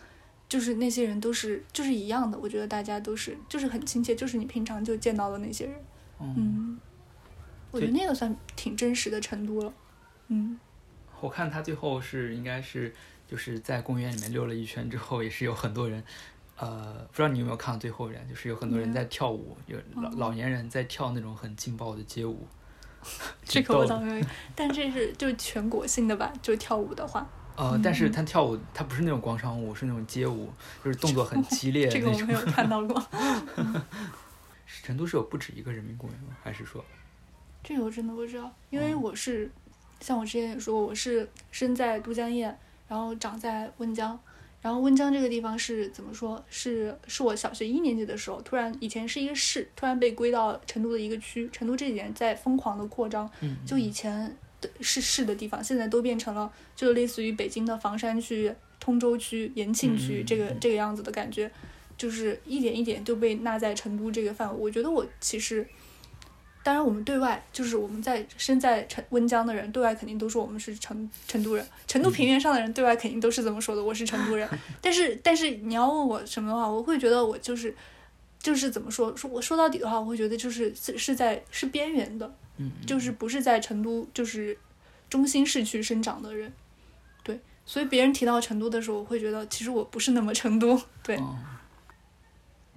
[0.49, 5.75] 就是那些人都是就是一样的，我觉得大家都是就是很亲切，就是你平常就见到的那些人，
[6.21, 6.81] 嗯，嗯，
[7.71, 9.73] 我觉得那个算挺真实的成都了，
[10.27, 10.59] 嗯，
[11.21, 12.93] 我看他最后是应该是
[13.33, 16.05] 就是在公园里面溜了一圈之后，也是有很多人。
[16.59, 22.47] 呃，不知道你有没有看到最后一点，就是有很多人在跳舞，有老哦老年人在跳那种很劲爆的街舞。
[23.43, 27.27] 这个我倒没有， 但这是就全国性的吧，就跳舞的话，
[27.57, 30.53] 呃，但是嗯他跳舞，他不是那种广场舞，是那种街舞，
[30.85, 32.35] 就是动作很激烈 这个我没。
[32.35, 33.03] 有看到过。
[34.85, 36.37] 成都是有不止一个人民公园吗？
[36.43, 36.85] 还是说，
[37.65, 39.51] 这个我真的不知道，因为我是
[40.01, 42.55] 像我之前也说过，我是身在都江堰，
[42.93, 44.21] 然后长在温江。
[44.61, 46.45] 然后温江这个地方是怎么说？
[46.51, 51.49] 是是我小学一年级的时候，突然以前是一个市，突然被归到成都的一个区。
[51.51, 61.51] 成都这几年在疯狂的扩张，嗯，就以前的是市的地方，现在都变成了就类似于北京的房山区、通州区、延庆区这个这个样子的感觉，
[61.97, 64.57] 就是一点一点就被纳在成都这个范围。
[64.61, 65.67] 我觉得我其实。
[66.65, 71.67] 当然，我们对外就是我们在身在成温江的人，对外肯定都说我们是成成都人。
[71.87, 74.49] 成都平原上的人对外肯定都是这么说的，我是成都人。
[74.81, 77.75] 但是，但是你要问我什么的话，我会觉得我就是，
[78.39, 79.17] 就是怎么说？
[79.17, 84.57] 说我说到底的话，我会觉得就是是是在是边缘的，嗯，就是不是在成都就是
[85.11, 86.53] 中心市区生长的人。
[87.25, 90.81] 对，所以别人提到成都的时候，我会觉得其实我不是那么成都。
[91.03, 91.37] 对，哦，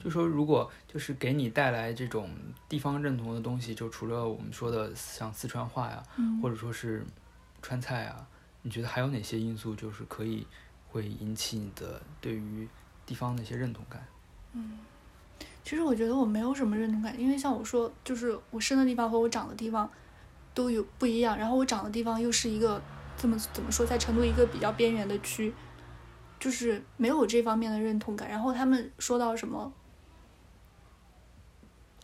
[0.06, 2.30] 就说如果就是给你带来这种
[2.70, 7.04] 地方认同的东西，就除了我们说的像四川话呀，嗯或者说是
[7.64, 8.28] 川菜啊，
[8.62, 10.46] 你觉得还有哪些因素就是可以
[10.90, 12.68] 会引起你的对于
[13.04, 14.06] 地方的一些认同感？
[14.54, 14.78] 嗯
[15.64, 19.90] 其实我觉得我没有什么认同感，因为像我说，就是我生的地方和我长的地方
[20.54, 22.80] 都有不一样，然后我长的地方又是一个
[23.18, 25.52] 这么怎么说，在成都一个比较边缘的区，
[26.40, 28.30] 就是没有这方面的认同感。
[28.30, 29.74] 然后他们说到什么，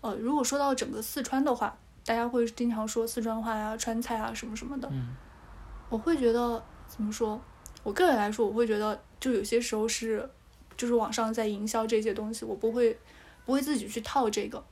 [0.01, 5.15] 呃，如果说到整个四川的话，大家会经常说四川话呀、川菜啊什么什么的，嗯
[5.89, 7.39] 我会觉得怎么说？
[7.83, 10.27] 我个人来说，我会觉得就有些时候是，
[10.77, 12.97] 就是网上在营销这些东西，我不会
[13.45, 14.63] 不会自己去套这个，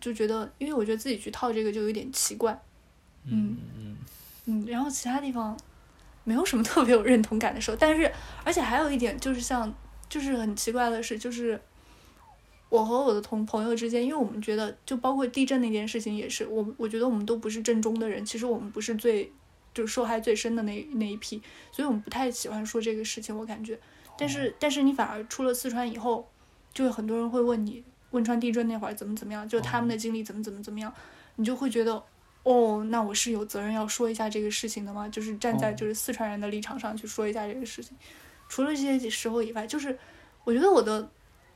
[0.00, 2.52] 就觉得，因为我觉得自己去套这个就有点奇怪，
[3.24, 3.96] 嗯嗯
[4.44, 5.56] 嗯，然后其他地方
[6.24, 8.12] 没有什么特别有认同感的时候，但是
[8.44, 9.72] 而且还有一点就是像，
[10.08, 11.58] 就是很奇怪的是，就是
[12.72, 19.30] 我和我的同朋友之间，因为我们觉得，就包括地震那件事情也是，我我觉得我们都不是震中的人，其实我们不是最
[19.74, 23.78] 就是受害最深的那那一批，所以我们不太喜欢说这个事情，我感觉。
[24.16, 26.26] 但是但是你反而出了四川以后，
[26.72, 30.90] 就有很多人会问你汶川地震那会儿怎么怎么样，就他们的经历怎么怎么怎么样，
[31.36, 32.02] 你就会觉得。
[32.44, 35.08] 哦，那我是有责任要说一下这个事情的吗？
[35.08, 37.96] 就是站在哦就是四川人的立场上去说一下这个事情。
[38.48, 39.96] 除了这些时候以外，就是
[40.42, 41.08] 我觉得我的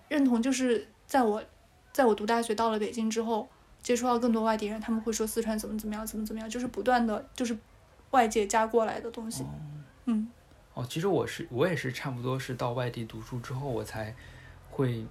[0.09, 1.43] 认同就是在我
[1.93, 3.49] 在我读大学到了北京之后，
[3.83, 7.57] 接触到更多外地人，他们会说四川怎么怎么样，怎么怎么样，就是不断的就是
[8.11, 9.45] 外界加过来的东西。
[10.05, 10.29] 嗯
[10.75, 14.15] 哦，其实我是我也是差不多是到外地读书之后，我才
[14.71, 15.07] 会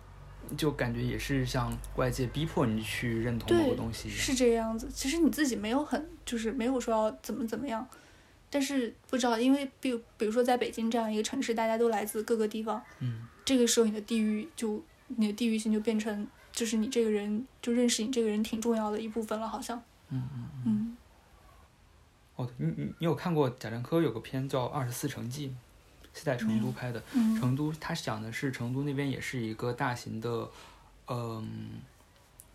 [0.56, 4.08] 就感觉也是像外界逼迫你去认同某个东西。
[4.10, 4.88] 是这个样子。
[4.94, 7.88] 其实你自己没有很就是没有说要怎么怎么样，
[8.52, 19.82] 但是不知道，因为比如比如说在北京这样一个城市，大家都来自各个地方，嗯这个时候你的地域就你的地域性就变成就是你这个人就认识你这个人挺重要的一部分了，好像。
[20.10, 20.50] 嗯嗯。
[20.66, 20.98] 嗯
[22.36, 25.48] 哦，你你你有看过贾樟柯有个片叫《二十四城记》？
[26.14, 27.02] 是在成都拍的。
[27.14, 30.50] 嗯成都，他讲的是成都那边也是一个大型的，
[31.08, 31.72] 嗯，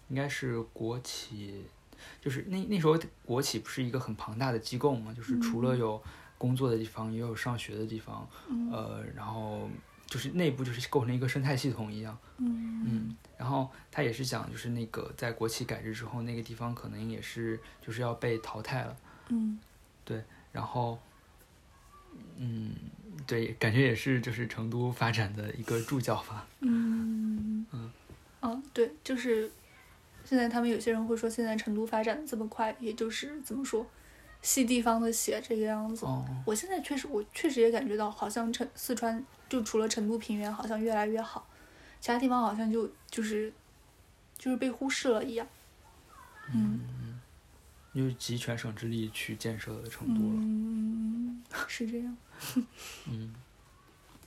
[0.08, 1.64] 应该是国企，
[2.22, 6.02] 就是那那时候国企不是一个很庞大的机构嘛，就是除了有
[6.36, 9.68] 工作的地方，也有上学的地方，嗯呃，然后
[10.10, 18.96] 就是内部就是构成一个生态系统一样，嗯嗯，然后他也是讲就是那个在国企改制之后，那个地方可能也是就是要被淘汰了。
[19.28, 19.58] 嗯
[20.04, 20.98] 对然后，
[22.36, 22.74] 嗯，
[23.24, 26.44] 对，感觉也是就是成都发展的一个助教吧。
[26.58, 27.90] 嗯嗯
[28.40, 29.48] 哦，对，就是
[30.24, 33.86] 现在他们有些人会说，现在成都发展的这么快，也就是怎么说，
[34.42, 36.06] 吸地方的血这个样子。
[36.06, 41.46] 哦，我现在确实，我确实也感觉到，好像成四川就除了成都平原好像越来越好，
[42.00, 43.52] 其他地方好像就就是
[44.38, 45.46] 就是被忽视了一样。
[46.52, 46.80] 嗯
[47.92, 52.16] 就是集全省之力去建设成都了，嗯，是这样。
[53.06, 53.34] 嗯，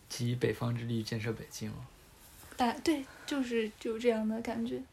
[0.10, 1.78] 集北方之力建设北京了。
[2.58, 4.84] 大对，就是有这样的感觉。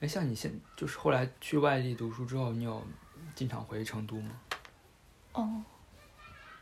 [0.00, 2.86] 哎，像你现就是后来去外地读书之后，你有
[3.34, 4.30] 经常回成都吗？
[5.32, 5.62] 哦，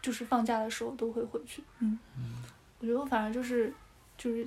[0.01, 1.63] 就是放假的时候都会回去。
[1.81, 1.99] 嗯，
[2.79, 3.73] 我觉得我反正就是
[4.17, 4.47] 就是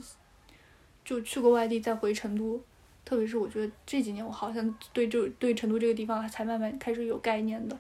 [1.04, 2.62] 就去过外地再回成都，
[3.04, 7.78] 特别是我觉得这几年我好像对就对成都这个地方才慢慢开始有概念的。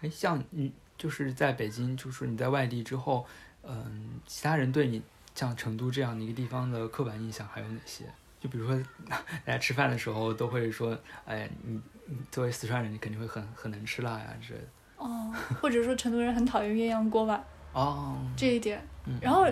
[0.00, 3.26] 哎，像你就是在北京，就是你在外地之后，
[3.62, 5.02] 嗯，其他人对你
[5.34, 8.04] 像成都这样的一个地方的刻板印象还有哪些？
[8.44, 8.78] 就比如说，
[9.08, 14.66] 大家吃饭的时候都会说，哎，你你作为四川人，你肯定会很很能吃辣呀之类的。
[14.98, 15.32] 哦，
[15.62, 17.42] 或者说成都人很讨厌鸳鸯锅吧，
[17.72, 18.78] 哦，这一点。
[19.06, 19.46] 嗯然后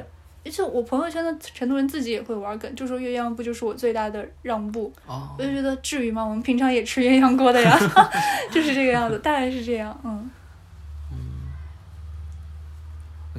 [0.45, 6.23] 而且我朋友圈的成都人自己也会玩梗，就说鸳鸯不就是我最大的让步，哦我就觉得至于吗？
[6.23, 7.75] 我们平常也吃鸳鸯锅的呀，
[8.53, 10.31] 就是这个样子，大概是这样，嗯。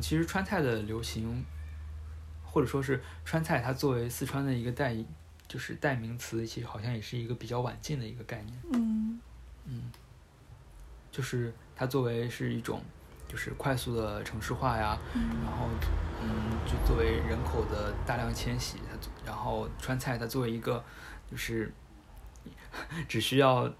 [0.01, 1.45] 其实川菜的流行，
[2.43, 4.93] 或者说是川菜，它作为四川的一个代，
[5.53, 8.57] 就是代名词，其实好像也是一个比较晚近的一个概念。
[8.71, 9.19] 嗯
[11.11, 12.81] 就是它作为是一种，
[13.27, 15.67] 就是快速的城市化呀，然后
[16.23, 20.83] 嗯，就作为人口的大量迁徙，它然后川菜它作为一个
[21.29, 21.71] 就是
[23.07, 23.71] 只需要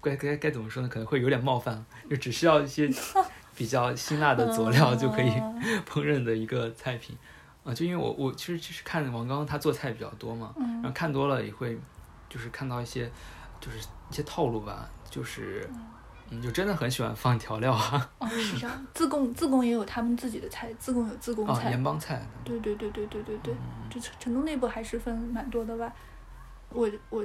[0.00, 0.88] 该该该怎么说呢？
[0.88, 2.88] 可能会有点冒犯，就只需要一些
[3.56, 7.18] 比较辛辣的佐料就可以嗯烹饪的一个菜品
[7.66, 7.74] 啊。
[7.74, 11.78] 就因为我我其实其实看王刚他做菜比较多嘛，然后嗯看多了也会
[12.28, 13.10] 就是看到一些
[13.60, 13.78] 就是
[14.10, 15.68] 一些套路吧，就是
[16.30, 18.86] 嗯，就真的很喜欢放调料啊，哦，是这样。
[18.94, 21.70] 自贡自贡也有他们自己的菜，自贡有自贡啊，菜。
[21.70, 25.92] 盐帮菜，对对对对对对对，嗯就成成都内部还是分蛮多的吧。
[26.70, 27.24] 我我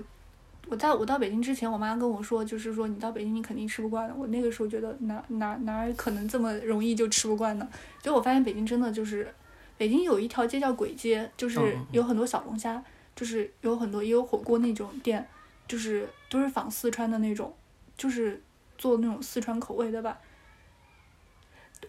[0.67, 4.13] 我在我到北京之前，我妈跟我说，就是说你到北京你肯定吃不惯的。
[4.13, 7.67] 我那个时候觉得哪哪哪儿可能这么容易就吃不惯呢？
[7.99, 9.33] 结果我发现北京真的就是，
[9.81, 11.59] 北京有一条街叫鬼街，就是
[11.91, 12.79] 有很多小龙虾，
[13.15, 15.27] 就是有很多也有火锅那种店，
[15.67, 17.51] 就是都是仿四川的那种，
[17.97, 18.39] 就是
[18.77, 20.19] 做那种四川口味的吧。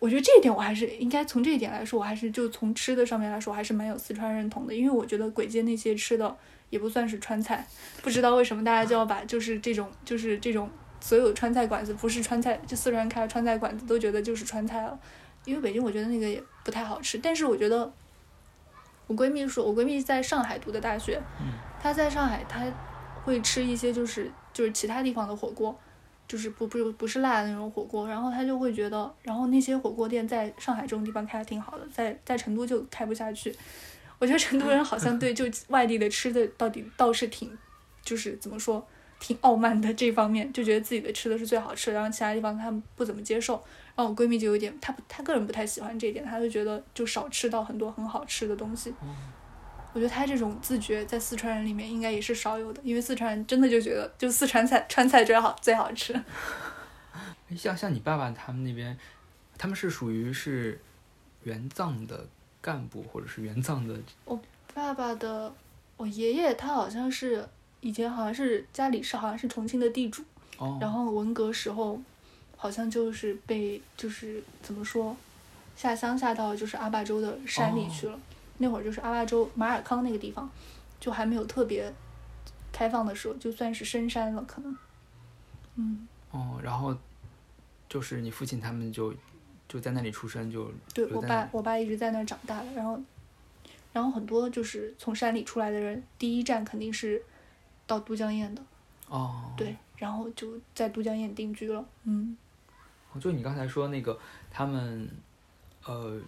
[0.01, 6.35] 我觉得这一点我还是应该从这一点来说，我还是就从吃的上面来说，我还是蛮有四川认同的，因为我觉得鬼街那些吃的
[6.71, 7.69] 也不算是川菜，
[8.01, 14.99] 不知道为什么大家就要把就是这种就是这种所有川菜馆子不是川菜，就四川开的川菜馆子都觉得就是川菜了，
[15.45, 17.93] 因为北京我觉得那个也不太好吃，但是我觉得
[19.07, 22.65] 我闺蜜说，我闺蜜在上海读的大学，嗯她在上海她
[23.25, 25.79] 会吃一些就是就是其他地方的火锅。
[26.29, 33.55] 就是不不不是辣的那种火锅，然后她就会觉得，然后那些火锅店在上海这种地方开的挺好的，在在成都就开不下去。
[34.19, 37.51] 我觉得成都人好像对就 外地的吃的到底倒是挺，
[38.03, 38.83] 就是怎么说，
[39.21, 43.63] 挺傲慢的这方面，就觉得自己的吃的是最好吃的，然后其他地方他们不怎么接受。
[43.95, 48.95] 然后我闺蜜就有点，她不她个人不太喜欢这一点，她就觉得就少吃到很多很好吃的东西。
[49.93, 56.19] 我觉得她这种自觉在四川人里面应该也是少有的，因为四川人真的就觉得就四川菜川菜最好最好吃。
[57.55, 58.97] 像像你爸爸他们那边，
[59.59, 60.81] 他们是属于是
[61.43, 62.27] 援藏的
[62.63, 64.41] 干部，或者是援藏的我
[64.73, 65.53] 爸爸的，
[65.99, 67.47] 我爷爷他好像是
[67.81, 70.25] 以前好像是家里是好像是重庆的地主，
[70.57, 72.01] 哦，然后文革时候
[72.63, 75.17] 好像就是被就是怎么说，
[75.75, 78.17] 下乡下到就是阿坝州的山里去了。
[78.59, 80.49] 那会儿就是阿坝州马尔康那个地方，
[81.01, 81.93] 就还没有特别
[82.71, 84.77] 开放的时候，就算是深山了，可能。
[85.75, 86.97] 嗯，哦，然后
[87.89, 89.13] 就是你父亲他们就
[89.69, 93.01] 就在那里出生，就对我爸我爸一直在那儿长大的，然后，
[93.93, 97.21] 然后很多就是从山里出来的人，第一站肯定是
[97.89, 98.63] 到都江堰的。
[99.09, 101.85] 哦，对，然后就在都江堰定居了。
[102.05, 102.37] 嗯，
[103.21, 104.19] 就你刚才说那个
[104.51, 105.09] 他们，
[105.85, 106.21] 呃，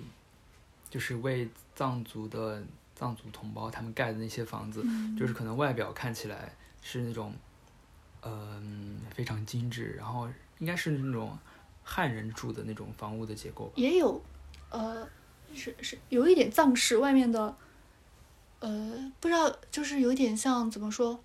[0.90, 2.62] 就是为藏族的
[2.94, 7.34] 藏族同胞他们盖的那些房子，嗯就是可能外表看起来是那种，
[8.22, 10.28] 嗯、非常精致，然后
[10.58, 11.36] 应该是那种
[11.82, 13.72] 汉人住的那种房屋的结构吧。
[13.76, 14.22] 也有，
[14.70, 15.06] 呃，
[15.54, 17.56] 是是有一点藏式，外面的，
[18.60, 21.18] 呃，不知道，就是有点像怎么说，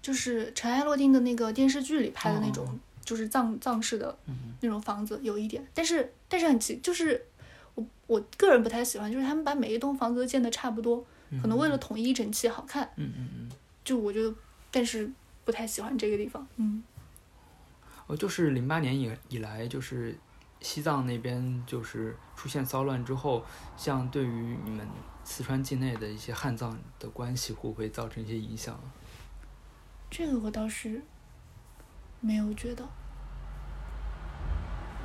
[0.00, 7.24] 就是尘埃落定的那个电视剧里拍的那种，就是藏藏式的嗯那种房子，有一点，但是但是很奇，就是
[7.74, 13.50] 我我个人不太喜欢，就是他们把每一栋房子都建的差不多，嗯可能为了统一整齐好看，嗯嗯嗯，
[13.84, 14.34] 就我觉得，
[14.70, 15.10] 但是
[15.44, 16.82] 不太喜欢这个地方，嗯。
[18.08, 20.16] 哦，就是零八年以以来，就是
[20.60, 23.44] 西藏那边就是出现骚乱之后，
[23.76, 24.86] 像对于你们
[25.24, 28.80] 四川境内的一些汉藏的关系，会不会造成一些影响？
[30.08, 31.02] 这个我倒是
[32.26, 32.84] 没有觉得，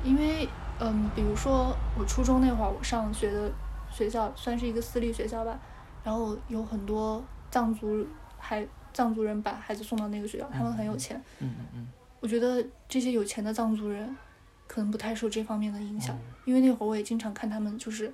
[0.02, 0.48] 因为
[0.80, 3.50] 嗯，比如说我初中那会儿，我上学的
[3.90, 5.56] 学校算是一个私立学校吧，
[6.02, 8.04] 然后有很多藏族
[8.38, 11.16] 还藏族人把孩子送到那个学校，他们很有钱。
[11.38, 14.16] 嗯嗯嗯，我觉得这些有钱的藏族人
[14.66, 18.12] 可能不太受这方面的影响，哦因为那会儿我也经常看他们就是。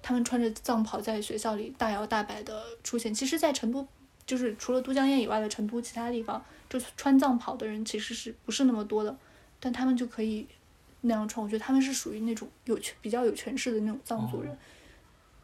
[0.00, 3.12] 他们穿着藏袍在学校里大摇大摆的出现。
[3.12, 3.86] 其实，在成都，
[4.28, 9.18] 就是除了都江堰以外的成都其他地方，就川藏跑的人其实是不是那么多的，
[9.58, 10.46] 但他们就可以
[11.00, 11.42] 那样穿。
[11.42, 14.58] 我觉得他们是属于那种有权比较有权势的那种藏族人，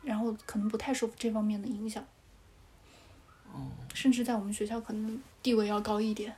[0.03, 2.05] 然后可能不太受这方面的影响。
[3.51, 6.37] 哦，甚至在我们学校可能地位要高一点。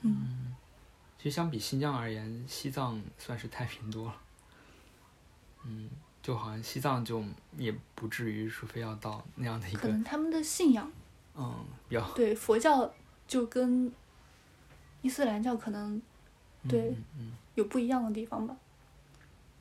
[0.00, 0.56] 嗯，
[1.16, 4.16] 其实相比新疆而言，西藏算是太平多了。
[5.64, 5.88] 嗯，
[6.20, 7.22] 就好像西藏就
[7.56, 10.90] 也不至于说非要到那样的一个可，能他们的信仰
[11.36, 12.92] 嗯，比较对佛教
[13.28, 13.92] 就跟
[15.02, 16.00] 伊斯兰教可能
[16.68, 17.32] 对嗯嗯。
[17.54, 18.54] 有不一样的地方吧。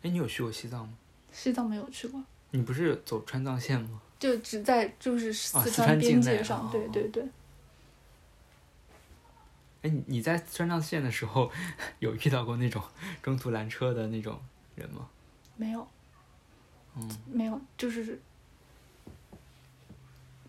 [0.02, 0.94] 哎，你有去过西藏吗？
[1.32, 2.22] 西藏没有去过，
[2.52, 4.02] 你不是走川藏线吗？
[4.20, 7.24] 就只在就是啊四四川边界上，哦对对对。
[9.82, 11.52] 哎，你你在川藏线的时候
[12.00, 12.82] 有遇到过那种
[13.22, 14.40] 中途拦车的那种
[14.76, 15.08] 人吗？
[15.58, 15.88] 没有，
[16.98, 18.20] 嗯没有，就是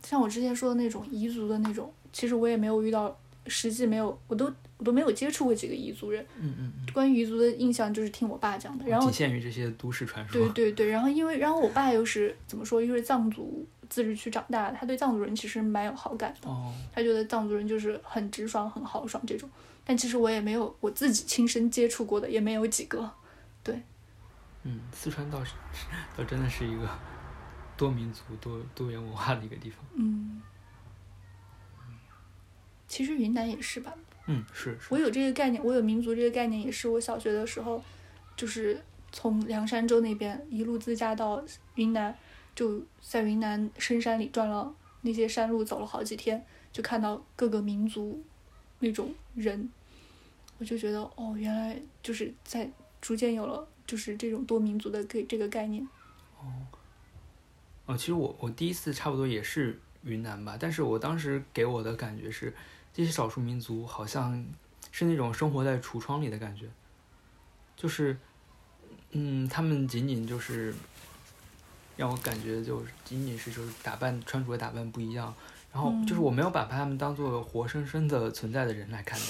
[0.09, 4.47] 像我之前说的那种彝族的那种，其实我也没有遇到，实际没有，我都
[4.79, 6.25] 我都没有接触过几个彝族人。
[6.39, 6.93] 嗯嗯嗯。
[6.93, 10.41] 关于彝族的印象就是听我爸讲的，然后仅限于这些都市传说。
[10.41, 19.51] 对对对，然后因为然后我爸又是怎么说，又是藏族自治区长大的，他对藏族人其实蛮有好感的，哦，他觉得藏族人就是很直爽、很豪爽这种。
[19.85, 23.11] 但其实我也没有我自己亲身接触过的，也没有几个。
[23.63, 23.83] 对
[24.63, 25.53] 嗯，四川倒是
[26.17, 26.89] 倒真的是一个
[27.77, 29.85] 多民族、多多元文化的一个地方。
[29.95, 30.41] 嗯，
[32.89, 33.93] 其实云南也是吧。
[34.27, 34.89] 嗯，是是。
[34.91, 37.83] 我有这个概念，我有民族这个概念，也是我小学的时候，
[38.37, 41.43] 就是从凉山州那边一路自驾到
[41.75, 42.17] 云南，
[42.55, 48.21] 就在云南深山里转了那些山路，走了好几天，就看到各个民族
[48.81, 49.71] 那种人，
[50.59, 52.69] 我就觉得哦，原来就是在
[53.01, 55.87] 逐渐有了就是这种多民族的这这个概念。
[56.41, 56.51] 哦，
[57.95, 62.55] 其实我我第一次差不多也是云南吧，但是我当时给我的感觉是，
[62.95, 64.43] 这些少数民族好像
[64.91, 66.65] 是那种生活在橱窗里的感觉，
[67.77, 68.17] 就是，
[69.11, 70.75] 嗯，他们仅仅就是
[71.97, 75.35] 让我感觉就是仅仅是就是打扮穿着打扮不一样，
[75.73, 79.27] 然后就是我没有把他们当做活生生的存在的人来看待，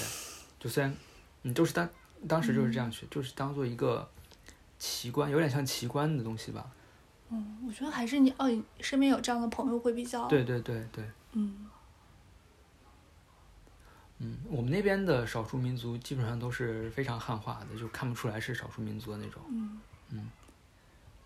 [0.59, 0.95] 就虽然
[1.43, 1.89] 嗯就是当
[2.27, 4.09] 当时就是这样去，就是当做一个
[4.79, 6.65] 奇观，有点像奇观的东西吧。
[7.29, 11.03] 嗯，我觉得还是你哦，你身边有这样的朋友会比较对对对对。
[11.33, 11.67] 嗯。
[14.19, 19.41] 嗯，我们那边的少数民族基本上都是非常汉化的，就看不出来是少数民族的那种，
[20.09, 20.29] 嗯。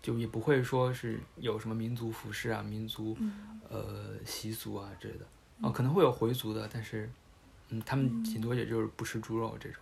[0.02, 3.60] 就也不会说是有什么民族服饰啊、民族嗯。
[3.70, 5.24] 呃习俗啊之类的。
[5.60, 7.08] 哦，可能会有回族的，但是
[7.68, 9.80] 嗯，他们顶多也就是不吃猪肉这种。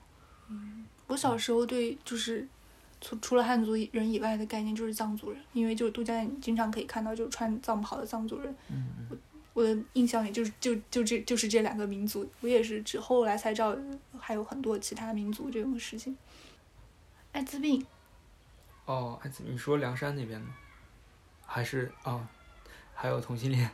[1.06, 2.46] 我小时候对就是
[3.00, 8.54] 除除了汉族人以外的概念就是藏族人，因为就是都江堰经常可以看到就是穿藏袍的藏族人。
[8.68, 9.18] 嗯嗯
[9.52, 13.76] 我的印象里就是就就这就是这两个民族，我也是只后来才知道
[14.18, 16.16] 还有很多其他民族这种事情。
[17.32, 17.84] 艾滋病，
[18.84, 20.54] 哦，艾滋，你说凉山那边吗？
[21.44, 22.24] 还是哦，
[22.94, 23.68] 还有同性恋？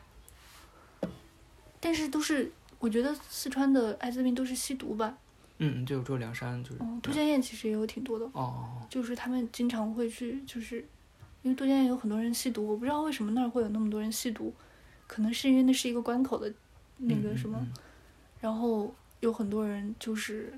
[1.78, 5.18] 但是都是我觉得四川的艾滋病都是吸毒吧。
[5.58, 6.76] 嗯，嗯，就只有凉山就是。
[6.80, 8.30] 嗯，都江堰其实也有挺多的，
[8.88, 10.78] 就是他们经常会去，就是
[11.42, 14.52] 因为都江堰有很多人吸毒，我不知道为什么那儿会有那么多人吸毒，
[15.06, 16.52] 可能是因为那是一个关口的
[16.98, 17.58] 那个什么。
[17.60, 17.72] 嗯
[18.38, 20.52] 然后有很多人就是，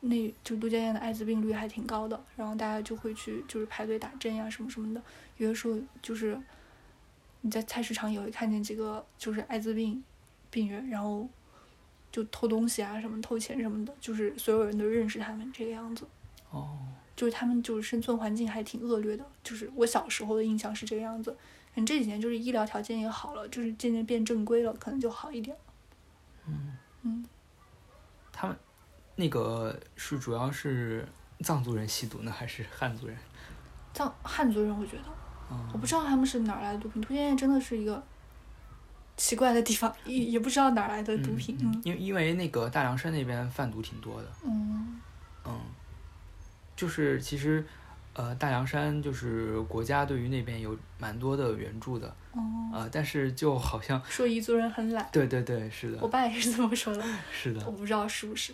[0.00, 5.02] 那就都江堰的艾滋病率还挺高的，然后大家就会去就是排队打针呀什么什么的。
[5.36, 6.40] 有的时候就是
[7.42, 10.02] 你在菜市场也会看见几个就是艾滋病
[10.50, 11.28] 病人，然后
[12.10, 16.06] 就偷东西啊什么偷钱什么的，就是所有人都认识他们这个样子。
[16.50, 16.78] 哦，
[17.14, 21.30] 就是他们就是生存环境还挺恶劣的，就是我小时候的印象是这个样子。
[21.30, 25.56] 可能这几年就是医疗条件也好了，就是渐渐变正规了，可能就好一点。
[26.46, 27.24] 嗯嗯
[28.32, 28.56] 他们
[29.16, 31.06] 那个是主要是
[31.40, 33.16] 藏族人吸毒呢，还是汉族人？
[33.92, 35.02] 藏汉族人，我觉得
[35.50, 37.02] 嗯我不知道他们是哪儿来的毒品。
[37.02, 38.02] 都江堰真的是一个
[39.18, 41.58] 奇怪的地方，也也不知道哪儿来的毒品。
[41.60, 44.98] 嗯因为因为那个大凉山那边贩毒挺多的，嗯。
[45.44, 45.60] 嗯，
[46.76, 47.64] 就是其实
[48.14, 52.40] 呃大凉山就是国家对于那边有蛮多的援助的，哦，
[52.72, 55.98] 呃，但是就好像说彝族人很懒，对对对是的。
[56.00, 57.64] 我爸也是这么说的， 是的。
[57.66, 58.52] 我，不知道是不是。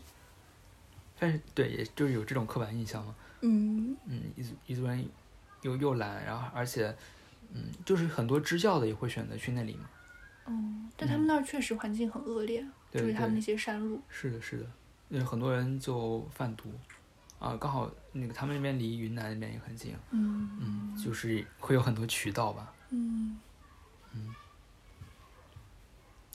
[1.18, 3.96] 但是对也就是有这种刻板印象嘛，嗯。
[4.06, 5.06] 嗯，彝族彝族人
[5.62, 6.94] 又又懒，然后而且
[7.52, 9.88] 嗯就是很多支教的也会选择去那里嘛，
[10.46, 14.00] 嗯，但他们那儿确实环境很恶劣，对就是他们那些山路。
[14.08, 14.66] 是的是的，
[15.08, 16.70] 因为很多人就贩毒。
[17.38, 22.72] 啊，刚好那个他们那边离云南那边也很近，嗯嗯，就是会有很多渠道吧。
[22.88, 23.38] 嗯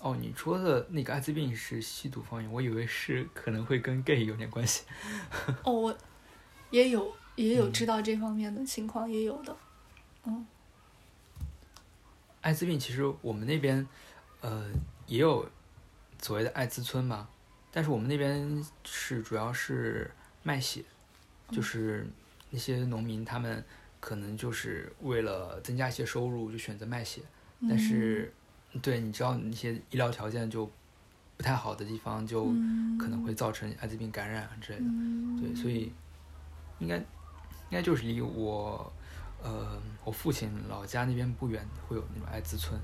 [0.01, 4.83] 哦，你说的那个艾滋病是吸毒方面，我以为是可能会跟 gay 有点关系。
[5.63, 5.97] 哦，我
[6.69, 9.55] 也有也有嗯知道这方面的情况，也有的。
[10.25, 10.45] 嗯
[12.41, 13.87] 艾滋病其实我们那边，
[14.41, 14.69] 呃，
[15.07, 15.47] 也有
[16.21, 17.27] 所谓的艾滋村嘛，
[17.71, 20.09] 但是我们那边是主要是
[20.43, 20.83] 卖血，
[21.51, 22.07] 就是
[22.49, 23.63] 那些农民他们
[23.99, 27.21] 可能就是为了增加一些收入，就选择卖血。
[27.67, 28.33] 但是，
[28.81, 30.65] 对，你知道那些医疗条件就
[31.35, 32.45] 不太好的地方，就
[32.97, 34.85] 可能会造成艾滋病感染啊之类的。
[35.41, 35.91] 对，所以
[36.79, 37.03] 应该应
[37.71, 38.93] 该就是离我
[39.43, 42.79] 呃我父亲老家那边不远会有那种艾滋村。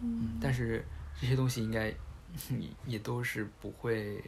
[0.00, 0.84] 嗯，但是
[1.20, 4.22] 这些东西应该也也都是不会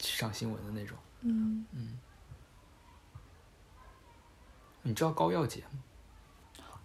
[0.00, 0.96] 上新闻的那种。
[1.20, 1.98] 嗯嗯，
[4.82, 5.68] 你知道高耀洁吗？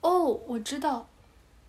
[0.02, 1.08] 哦，我知道，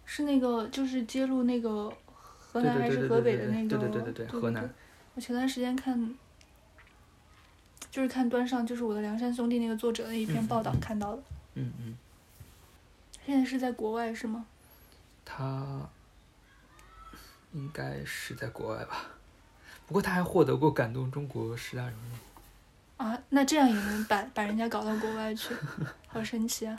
[0.04, 1.92] 是那个就是揭露那个
[2.38, 4.72] 河南还是河北的那个，对对对对对河南。
[5.14, 6.14] 我前段时间看，
[7.90, 11.22] 就是看端上就是我的梁山兄弟那个作者的一篇嗯报道嗯看到的。
[11.54, 11.96] 嗯嗯，现
[13.38, 14.46] 在是在国外是吗？
[15.24, 15.88] 他
[17.52, 19.06] 应该是在国外吧，
[19.86, 23.02] 不过他还获得过感动中国十大人物。
[23.02, 25.54] 啊，那这样也能把把人家搞到国外去，
[26.06, 26.78] 好神奇啊！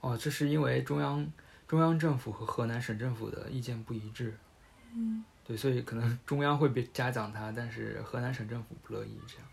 [0.00, 1.26] 哦，这是因为中央
[1.66, 4.36] 中央政府和河南省政府的意见不一致。
[4.92, 9.46] 嗯，对，所以可能中央会被嘉奖他，但是河南省政府不乐意这样。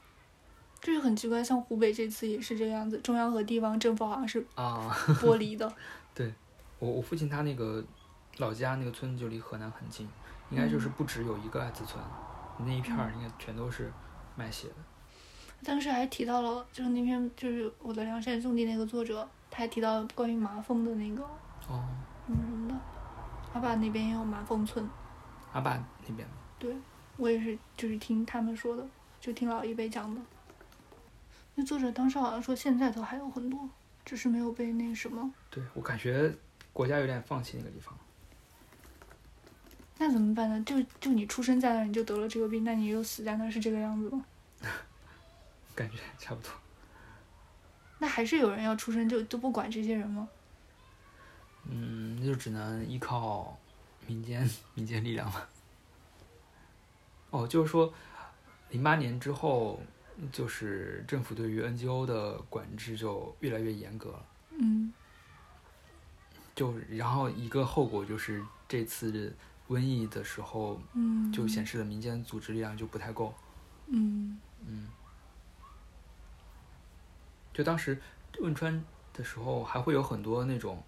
[0.88, 5.70] 这是很奇怪，像湖北这次也是这个样子，中央和地方政府好像是啊， 剥离的。
[6.16, 6.34] 对
[6.80, 7.84] 我我父亲他那个
[8.38, 10.08] 老家那个村子就离河南很近，
[10.50, 12.02] 应该就是不只有一个艾滋村，
[12.60, 13.92] 那一片儿应该全都是
[14.38, 14.76] 卖血的。
[15.62, 21.22] 当时还提到了，就是那篇就是我的梁山兄弟那个作者，他还提到关于麻风的那个
[21.68, 21.84] 哦，
[22.28, 22.76] 嗯什么的，
[23.52, 24.90] 阿坝那边也有麻风村，
[25.52, 25.78] 阿坝
[26.08, 26.26] 那边。
[26.58, 26.74] 对
[27.18, 28.88] 我也是就是听他们说的，
[29.20, 30.22] 就听老一辈讲的。
[31.60, 33.68] 那作者当时好像说现在都还有很多，
[34.05, 36.32] 只是没有被那什么，对我感觉
[36.72, 37.97] 国家有点放弃那个地方。
[39.97, 40.64] 那怎么办呢？
[40.64, 44.24] 就就你出生在那你就得了这个病，那你又死在那是这个样子吗？
[45.74, 46.51] 感觉差不多。
[47.97, 50.30] 那还是有人要出生就都不管这些人吗？
[51.64, 53.58] 嗯，那就只能依靠
[54.05, 55.49] 民间民间力量了。
[57.32, 57.91] 哦，就是说，
[58.70, 59.82] 零八年之后，
[60.32, 64.26] 就是政府对于 NGO 的管制就越来越严格了。
[64.59, 64.91] 嗯
[66.55, 69.36] 就然后一个后果就是这次
[69.70, 73.32] 瘟疫的时候，嗯，就显示了民间组织力量就不太够。
[73.88, 74.88] 嗯嗯，
[77.53, 78.01] 就当时
[78.39, 80.82] 汶川的时候，还会有很多那种，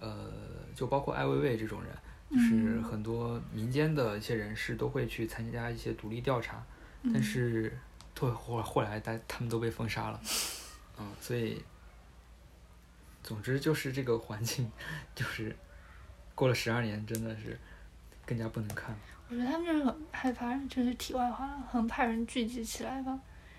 [0.00, 0.32] 呃，
[0.74, 1.92] 就包括艾薇薇这种人，
[2.30, 6.64] 就是嗯很多民间的一些人士都会去参加一些独立调查，
[7.04, 7.78] 但嗯是
[8.20, 10.20] 后后后来大他们都被封杀了，
[10.98, 11.62] 嗯，所以，
[13.22, 14.70] 总之就是这个环境，
[15.14, 15.56] 就是
[16.34, 17.58] 过了十二年，真的是
[18.26, 18.98] 更加不能看了。
[19.28, 23.18] 我觉得他们就是很害怕，就是题外话了，很怕人聚集起来吧。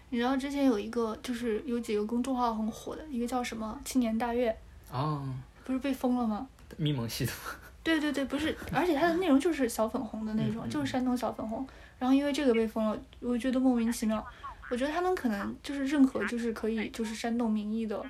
[0.10, 4.54] 你知道之前有一个，就是有几个公众号很火的，一个叫什么“青年大悦
[4.92, 5.26] 哦，”，
[5.64, 6.46] 不是被封了吗？
[6.76, 7.34] 咪蒙系统，
[7.82, 11.66] 对对对，不是，而且它的内容就是小粉红的那种，就是山东小粉红。
[11.98, 14.26] 然后因为这个被封了，我觉得莫名其妙。
[14.72, 18.02] 我觉得他们可能就是任何就是可以就是煽动民意的，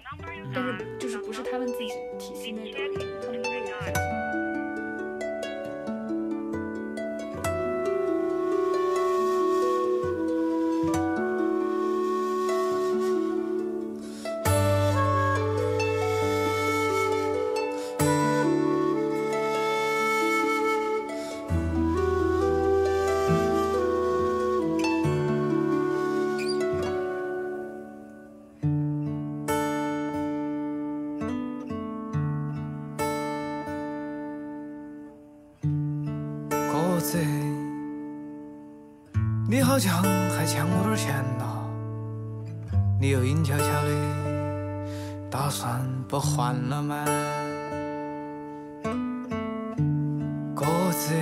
[0.54, 1.88] 但是就是不是他们自己
[2.20, 2.78] 体系内的，
[3.26, 3.42] 他们
[39.72, 41.46] 好像还欠我点钱呢，
[43.00, 43.90] 你又阴悄悄的
[45.30, 47.06] 打算不还了吗？
[50.54, 51.14] 哥子，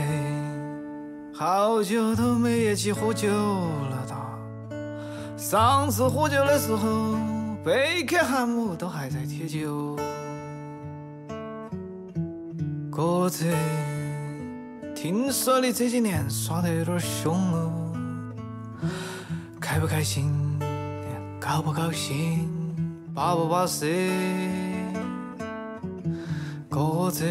[1.31, 4.17] 好久都没一起喝酒了哒，
[5.37, 7.15] 上次喝酒的时候，
[7.63, 9.95] 贝克汉姆都还在贴酒。
[12.89, 13.45] 哥子。
[14.95, 17.88] 听说你这几年耍得有点凶哦，
[19.71, 20.33] 开不开心？
[21.39, 22.49] 高不高兴？
[23.13, 24.09] 巴不巴适？
[26.67, 27.23] 哥子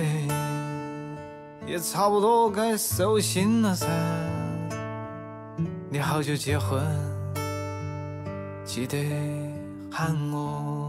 [1.66, 3.88] 也差不多该收心了噻。
[5.90, 6.80] 你好久结婚？
[8.64, 8.96] 记得
[9.90, 10.86] 喊我。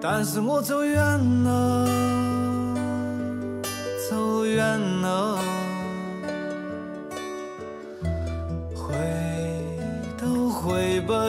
[0.00, 1.00] 但是我走远
[1.44, 1.86] 了。
[4.10, 5.37] 走远了，